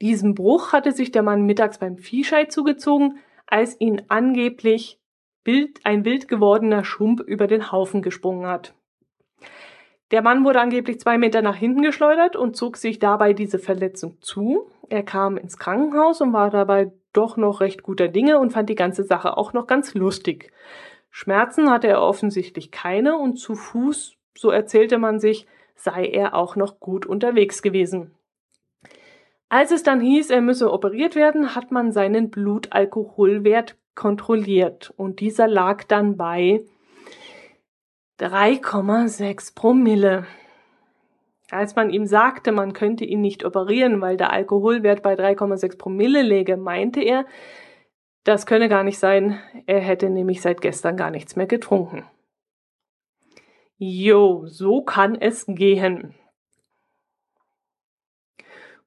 Diesen 0.00 0.34
Bruch 0.34 0.72
hatte 0.72 0.92
sich 0.92 1.12
der 1.12 1.22
Mann 1.22 1.46
mittags 1.46 1.78
beim 1.78 1.98
Viehscheid 1.98 2.50
zugezogen, 2.50 3.18
als 3.46 3.80
ihn 3.80 4.02
angeblich 4.08 4.98
Bild, 5.44 5.80
ein 5.84 6.04
wild 6.04 6.26
gewordener 6.26 6.84
Schump 6.84 7.20
über 7.20 7.46
den 7.46 7.70
Haufen 7.70 8.02
gesprungen 8.02 8.46
hat. 8.46 8.74
Der 10.10 10.22
Mann 10.22 10.44
wurde 10.44 10.60
angeblich 10.60 11.00
zwei 11.00 11.18
Meter 11.18 11.42
nach 11.42 11.56
hinten 11.56 11.82
geschleudert 11.82 12.36
und 12.36 12.56
zog 12.56 12.76
sich 12.76 12.98
dabei 12.98 13.32
diese 13.32 13.58
Verletzung 13.58 14.18
zu. 14.20 14.70
Er 14.88 15.02
kam 15.02 15.36
ins 15.36 15.58
Krankenhaus 15.58 16.20
und 16.20 16.32
war 16.32 16.50
dabei 16.50 16.92
doch 17.12 17.36
noch 17.36 17.60
recht 17.60 17.82
guter 17.82 18.08
Dinge 18.08 18.38
und 18.38 18.52
fand 18.52 18.68
die 18.68 18.74
ganze 18.74 19.04
Sache 19.04 19.36
auch 19.36 19.52
noch 19.52 19.66
ganz 19.66 19.94
lustig. 19.94 20.52
Schmerzen 21.10 21.70
hatte 21.70 21.88
er 21.88 22.02
offensichtlich 22.02 22.70
keine 22.70 23.16
und 23.16 23.36
zu 23.36 23.54
Fuß, 23.54 24.16
so 24.36 24.50
erzählte 24.50 24.98
man 24.98 25.20
sich, 25.20 25.46
sei 25.76 26.06
er 26.06 26.34
auch 26.34 26.56
noch 26.56 26.80
gut 26.80 27.06
unterwegs 27.06 27.62
gewesen. 27.62 28.14
Als 29.48 29.70
es 29.70 29.82
dann 29.82 30.00
hieß, 30.00 30.30
er 30.30 30.40
müsse 30.40 30.72
operiert 30.72 31.14
werden, 31.14 31.54
hat 31.54 31.70
man 31.70 31.92
seinen 31.92 32.30
Blutalkoholwert 32.30 33.76
kontrolliert 33.94 34.92
und 34.96 35.20
dieser 35.20 35.46
lag 35.46 35.84
dann 35.84 36.16
bei 36.16 36.64
3,6 38.18 39.54
Promille. 39.54 40.26
Als 41.50 41.76
man 41.76 41.90
ihm 41.90 42.06
sagte, 42.06 42.52
man 42.52 42.72
könnte 42.72 43.04
ihn 43.04 43.20
nicht 43.20 43.44
operieren, 43.44 44.00
weil 44.00 44.16
der 44.16 44.32
Alkoholwert 44.32 45.02
bei 45.02 45.14
3,6 45.14 45.78
Promille 45.78 46.22
läge, 46.22 46.56
meinte 46.56 47.00
er, 47.00 47.26
das 48.24 48.46
könne 48.46 48.68
gar 48.68 48.82
nicht 48.82 48.98
sein, 48.98 49.38
er 49.66 49.80
hätte 49.80 50.08
nämlich 50.08 50.40
seit 50.40 50.62
gestern 50.62 50.96
gar 50.96 51.10
nichts 51.10 51.36
mehr 51.36 51.46
getrunken. 51.46 52.04
Jo, 53.76 54.46
so 54.46 54.82
kann 54.82 55.14
es 55.14 55.44
gehen. 55.46 56.14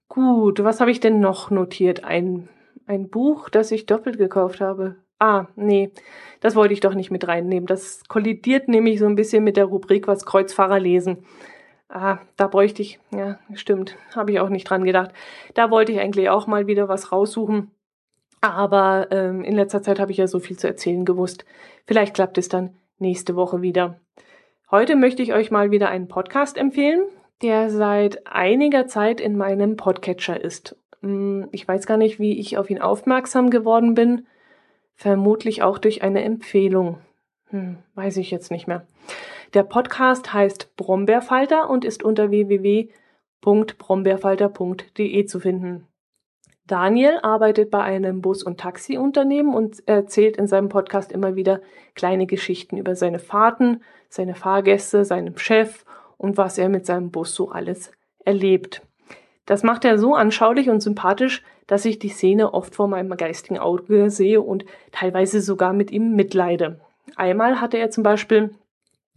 Gut, 0.10 0.64
was 0.64 0.80
habe 0.80 0.92
ich 0.92 1.00
denn 1.00 1.20
noch 1.20 1.52
notiert? 1.52 2.04
Ein, 2.04 2.50
ein 2.86 3.10
Buch, 3.10 3.50
das 3.50 3.72
ich 3.72 3.86
doppelt 3.86 4.18
gekauft 4.18 4.62
habe. 4.62 4.96
Ah, 5.20 5.48
nee, 5.56 5.92
das 6.40 6.56
wollte 6.56 6.74
ich 6.74 6.80
doch 6.80 6.94
nicht 6.94 7.12
mit 7.12 7.28
reinnehmen. 7.28 7.68
Das 7.68 8.04
kollidiert 8.08 8.68
nämlich 8.68 9.00
so 9.00 9.06
ein 9.06 9.16
bisschen 9.16 9.44
mit 9.44 9.58
der 9.58 9.66
Rubrik, 9.66 10.08
was 10.08 10.26
Kreuzfahrer 10.26 10.80
lesen. 10.80 11.26
Ah, 11.90 12.20
da 12.36 12.48
bräuchte 12.48 12.82
ich, 12.82 13.00
ja, 13.12 13.40
stimmt, 13.54 13.96
habe 14.16 14.32
ich 14.32 14.40
auch 14.40 14.50
nicht 14.50 14.66
dran 14.66 14.84
gedacht. 14.84 15.12
Da 15.54 15.72
wollte 15.72 15.92
ich 15.92 16.00
eigentlich 16.00 16.30
auch 16.30 16.46
mal 16.48 16.68
wieder 16.68 16.88
was 16.88 17.12
raussuchen. 17.12 17.72
Aber 18.42 19.08
ähm, 19.12 19.44
in 19.44 19.56
letzter 19.56 19.82
Zeit 19.82 20.00
habe 20.00 20.12
ich 20.12 20.18
ja 20.18 20.28
so 20.28 20.40
viel 20.40 20.58
zu 20.58 20.68
erzählen 20.68 21.06
gewusst. 21.06 21.46
Vielleicht 21.86 22.14
klappt 22.14 22.38
es 22.38 22.50
dann 22.50 22.76
nächste 23.00 23.36
Woche 23.36 23.62
wieder. 23.62 24.00
Heute 24.70 24.96
möchte 24.96 25.24
ich 25.24 25.34
euch 25.34 25.50
mal 25.50 25.72
wieder 25.72 25.90
einen 25.90 26.08
Podcast 26.08 26.58
empfehlen 26.58 27.02
der 27.42 27.70
seit 27.70 28.26
einiger 28.28 28.88
Zeit 28.88 29.22
in 29.22 29.38
meinem 29.38 29.76
Podcatcher 29.76 30.42
ist. 30.42 30.76
Hm, 31.02 31.50
ich 31.52 31.68
weiß 31.68 31.86
gar 31.86 31.98
nicht, 31.98 32.20
wie 32.20 32.40
ich 32.40 32.58
auf 32.58 32.70
ihn 32.70 32.82
aufmerksam 32.82 33.50
geworden 33.50 33.94
bin. 33.94 34.26
Vermutlich 34.96 35.62
auch 35.62 35.78
durch 35.78 36.02
eine 36.02 36.24
Empfehlung. 36.24 36.98
Hm, 37.50 37.78
weiß 37.96 38.18
ich 38.18 38.32
jetzt 38.32 38.52
nicht 38.52 38.68
mehr. 38.68 38.86
Der 39.54 39.64
Podcast 39.64 40.34
heißt 40.34 40.76
Brombeerfalter 40.76 41.70
und 41.70 41.86
ist 41.86 42.04
unter 42.04 42.32
www.brombeerfalter.de 42.32 45.26
zu 45.26 45.40
finden. 45.40 45.88
Daniel 46.66 47.20
arbeitet 47.24 47.72
bei 47.72 47.82
einem 47.82 48.22
Bus- 48.22 48.44
und 48.44 48.60
Taxiunternehmen 48.60 49.54
und 49.54 49.88
erzählt 49.88 50.36
in 50.36 50.48
seinem 50.48 50.68
Podcast 50.68 51.14
immer 51.14 51.38
wieder 51.38 51.62
kleine 51.96 52.28
Geschichten 52.28 52.76
über 52.76 52.96
seine 52.96 53.20
Fahrten, 53.20 53.82
seine 54.10 54.36
Fahrgäste, 54.36 55.06
seinem 55.06 55.38
Chef 55.38 55.86
und 56.18 56.38
was 56.38 56.58
er 56.58 56.70
mit 56.70 56.86
seinem 56.86 57.12
Bus 57.12 57.34
so 57.34 57.50
alles 57.52 57.92
erlebt. 58.26 58.82
Das 59.46 59.64
macht 59.64 59.86
er 59.86 59.98
so 59.98 60.14
anschaulich 60.14 60.70
und 60.70 60.82
sympathisch, 60.82 61.44
dass 61.68 61.86
ich 61.86 62.00
die 62.00 62.10
Szene 62.10 62.54
oft 62.54 62.76
vor 62.76 62.88
meinem 62.88 63.16
geistigen 63.16 63.60
Auge 63.60 64.10
sehe 64.10 64.42
und 64.42 64.66
teilweise 64.92 65.42
sogar 65.42 65.74
mit 65.74 65.92
ihm 65.92 66.16
mitleide. 66.16 66.82
Einmal 67.16 67.62
hatte 67.62 67.78
er 67.78 67.90
zum 67.90 68.04
Beispiel 68.04 68.52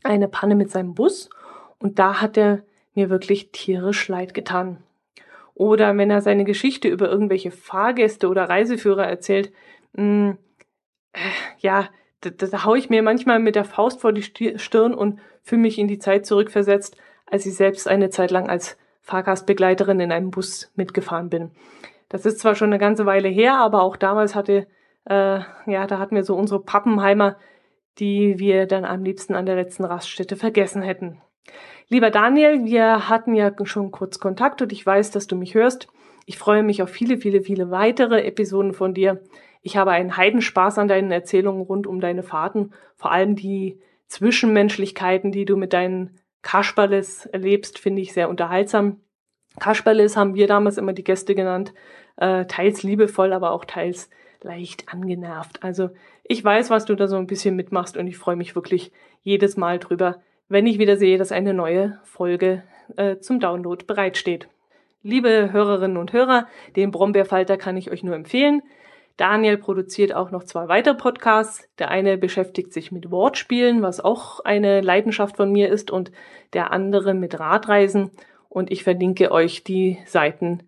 eine 0.02 0.28
Panne 0.28 0.54
mit 0.54 0.70
seinem 0.70 0.94
Bus 0.94 1.30
und 1.78 1.98
da 1.98 2.20
hat 2.20 2.36
er 2.36 2.62
mir 2.94 3.10
wirklich 3.10 3.50
tierisch 3.52 4.08
leid 4.08 4.34
getan. 4.34 4.78
Oder 5.54 5.96
wenn 5.96 6.10
er 6.10 6.22
seine 6.22 6.44
Geschichte 6.44 6.88
über 6.88 7.10
irgendwelche 7.10 7.50
Fahrgäste 7.50 8.28
oder 8.28 8.48
Reiseführer 8.48 9.06
erzählt, 9.06 9.52
mh, 9.92 10.02
hm, 10.02 10.38
äh, 11.12 11.18
ja, 11.58 11.88
da, 12.20 12.30
da 12.30 12.64
haue 12.64 12.78
ich 12.78 12.90
mir 12.90 13.02
manchmal 13.02 13.38
mit 13.38 13.56
der 13.56 13.64
Faust 13.64 14.00
vor 14.00 14.12
die 14.12 14.22
Stirn 14.22 14.94
und 14.94 15.20
fühle 15.42 15.62
mich 15.62 15.78
in 15.78 15.88
die 15.88 15.98
Zeit 15.98 16.26
zurückversetzt, 16.26 16.96
als 17.26 17.46
ich 17.46 17.54
selbst 17.54 17.88
eine 17.88 18.10
Zeit 18.10 18.30
lang 18.30 18.48
als 18.48 18.76
Fahrgastbegleiterin 19.02 20.00
in 20.00 20.12
einem 20.12 20.30
Bus 20.30 20.70
mitgefahren 20.76 21.30
bin. 21.30 21.50
Das 22.08 22.26
ist 22.26 22.40
zwar 22.40 22.54
schon 22.54 22.70
eine 22.70 22.78
ganze 22.78 23.06
Weile 23.06 23.28
her, 23.28 23.54
aber 23.54 23.82
auch 23.82 23.96
damals 23.96 24.34
hatte, 24.34 24.66
äh, 25.04 25.40
ja, 25.66 25.86
da 25.86 25.98
hatten 25.98 26.16
wir 26.16 26.24
so 26.24 26.36
unsere 26.36 26.60
Pappenheimer, 26.60 27.36
die 27.98 28.38
wir 28.38 28.66
dann 28.66 28.84
am 28.84 29.04
liebsten 29.04 29.34
an 29.34 29.46
der 29.46 29.56
letzten 29.56 29.84
Raststätte 29.84 30.36
vergessen 30.36 30.82
hätten. 30.82 31.20
Lieber 31.88 32.10
Daniel, 32.10 32.64
wir 32.64 33.08
hatten 33.08 33.34
ja 33.34 33.52
schon 33.64 33.90
kurz 33.90 34.18
Kontakt 34.20 34.62
und 34.62 34.72
ich 34.72 34.84
weiß, 34.84 35.10
dass 35.10 35.26
du 35.26 35.36
mich 35.36 35.54
hörst. 35.54 35.88
Ich 36.26 36.38
freue 36.38 36.62
mich 36.62 36.82
auf 36.82 36.90
viele, 36.90 37.18
viele, 37.18 37.42
viele 37.42 37.70
weitere 37.70 38.22
Episoden 38.22 38.72
von 38.72 38.94
dir. 38.94 39.20
Ich 39.62 39.76
habe 39.76 39.90
einen 39.90 40.16
Heidenspaß 40.16 40.78
an 40.78 40.88
deinen 40.88 41.10
Erzählungen 41.10 41.62
rund 41.62 41.86
um 41.86 42.00
deine 42.00 42.22
Fahrten, 42.22 42.72
vor 42.96 43.10
allem 43.10 43.34
die 43.34 43.78
Zwischenmenschlichkeiten, 44.10 45.30
die 45.30 45.44
du 45.44 45.56
mit 45.56 45.72
deinen 45.72 46.18
Kasperles 46.42 47.26
erlebst, 47.26 47.78
finde 47.78 48.02
ich 48.02 48.12
sehr 48.12 48.28
unterhaltsam. 48.28 49.00
Kasperles 49.60 50.16
haben 50.16 50.34
wir 50.34 50.48
damals 50.48 50.78
immer 50.78 50.92
die 50.92 51.04
Gäste 51.04 51.36
genannt, 51.36 51.72
äh, 52.16 52.44
teils 52.46 52.82
liebevoll, 52.82 53.32
aber 53.32 53.52
auch 53.52 53.64
teils 53.64 54.10
leicht 54.42 54.92
angenervt. 54.92 55.62
Also 55.62 55.90
ich 56.24 56.42
weiß, 56.42 56.70
was 56.70 56.86
du 56.86 56.96
da 56.96 57.06
so 57.06 57.16
ein 57.16 57.28
bisschen 57.28 57.54
mitmachst 57.54 57.96
und 57.96 58.08
ich 58.08 58.18
freue 58.18 58.36
mich 58.36 58.56
wirklich 58.56 58.90
jedes 59.22 59.56
Mal 59.56 59.78
drüber, 59.78 60.22
wenn 60.48 60.66
ich 60.66 60.78
wieder 60.78 60.96
sehe, 60.96 61.16
dass 61.16 61.30
eine 61.30 61.54
neue 61.54 62.00
Folge 62.02 62.64
äh, 62.96 63.18
zum 63.18 63.38
Download 63.38 63.84
bereitsteht. 63.84 64.48
Liebe 65.02 65.52
Hörerinnen 65.52 65.96
und 65.96 66.12
Hörer, 66.12 66.48
den 66.74 66.90
Brombeerfalter 66.90 67.56
kann 67.56 67.76
ich 67.76 67.90
euch 67.92 68.02
nur 68.02 68.16
empfehlen. 68.16 68.62
Daniel 69.20 69.58
produziert 69.58 70.14
auch 70.14 70.30
noch 70.30 70.44
zwei 70.44 70.66
weitere 70.68 70.94
Podcasts. 70.94 71.68
Der 71.78 71.90
eine 71.90 72.16
beschäftigt 72.16 72.72
sich 72.72 72.90
mit 72.90 73.10
Wortspielen, 73.10 73.82
was 73.82 74.00
auch 74.00 74.40
eine 74.40 74.80
Leidenschaft 74.80 75.36
von 75.36 75.52
mir 75.52 75.68
ist, 75.68 75.90
und 75.90 76.10
der 76.54 76.72
andere 76.72 77.12
mit 77.12 77.38
Radreisen. 77.38 78.12
Und 78.48 78.70
ich 78.70 78.82
verlinke 78.82 79.30
euch 79.30 79.62
die 79.62 79.98
Seiten 80.06 80.62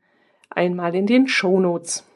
einmal 0.51 0.95
in 0.95 1.07
den 1.07 1.29
Show 1.29 1.61
Notes. 1.61 2.07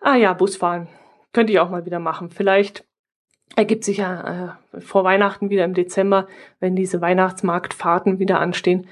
Ah 0.00 0.16
ja, 0.16 0.32
Busfahren. 0.32 0.88
Könnte 1.34 1.52
ich 1.52 1.60
auch 1.60 1.68
mal 1.68 1.84
wieder 1.84 1.98
machen. 1.98 2.30
Vielleicht 2.30 2.86
ergibt 3.54 3.84
sich 3.84 3.98
ja 3.98 4.56
äh, 4.74 4.80
vor 4.80 5.04
Weihnachten 5.04 5.50
wieder 5.50 5.66
im 5.66 5.74
Dezember, 5.74 6.26
wenn 6.58 6.74
diese 6.74 7.02
Weihnachtsmarktfahrten 7.02 8.18
wieder 8.18 8.40
anstehen, 8.40 8.86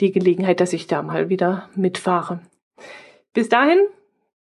die 0.00 0.10
Gelegenheit, 0.10 0.60
dass 0.60 0.72
ich 0.72 0.86
da 0.86 1.02
mal 1.02 1.28
wieder 1.28 1.68
mitfahre. 1.74 2.40
Bis 3.34 3.50
dahin 3.50 3.78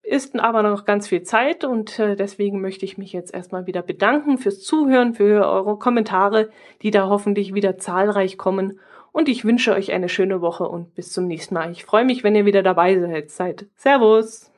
ist 0.03 0.39
aber 0.39 0.63
noch 0.63 0.85
ganz 0.85 1.07
viel 1.07 1.23
Zeit 1.23 1.63
und 1.63 1.99
äh, 1.99 2.15
deswegen 2.15 2.61
möchte 2.61 2.85
ich 2.85 2.97
mich 2.97 3.13
jetzt 3.13 3.33
erstmal 3.33 3.67
wieder 3.67 3.81
bedanken 3.81 4.37
fürs 4.37 4.61
Zuhören, 4.61 5.13
für 5.13 5.47
eure 5.47 5.77
Kommentare, 5.77 6.49
die 6.81 6.91
da 6.91 7.07
hoffentlich 7.07 7.53
wieder 7.53 7.77
zahlreich 7.77 8.37
kommen. 8.37 8.79
Und 9.11 9.29
ich 9.29 9.43
wünsche 9.45 9.73
euch 9.73 9.91
eine 9.91 10.09
schöne 10.09 10.41
Woche 10.41 10.67
und 10.67 10.95
bis 10.95 11.11
zum 11.11 11.27
nächsten 11.27 11.53
Mal. 11.53 11.71
Ich 11.71 11.83
freue 11.85 12.05
mich, 12.05 12.23
wenn 12.23 12.35
ihr 12.35 12.45
wieder 12.45 12.63
dabei 12.63 13.25
seid. 13.27 13.67
Servus! 13.75 14.49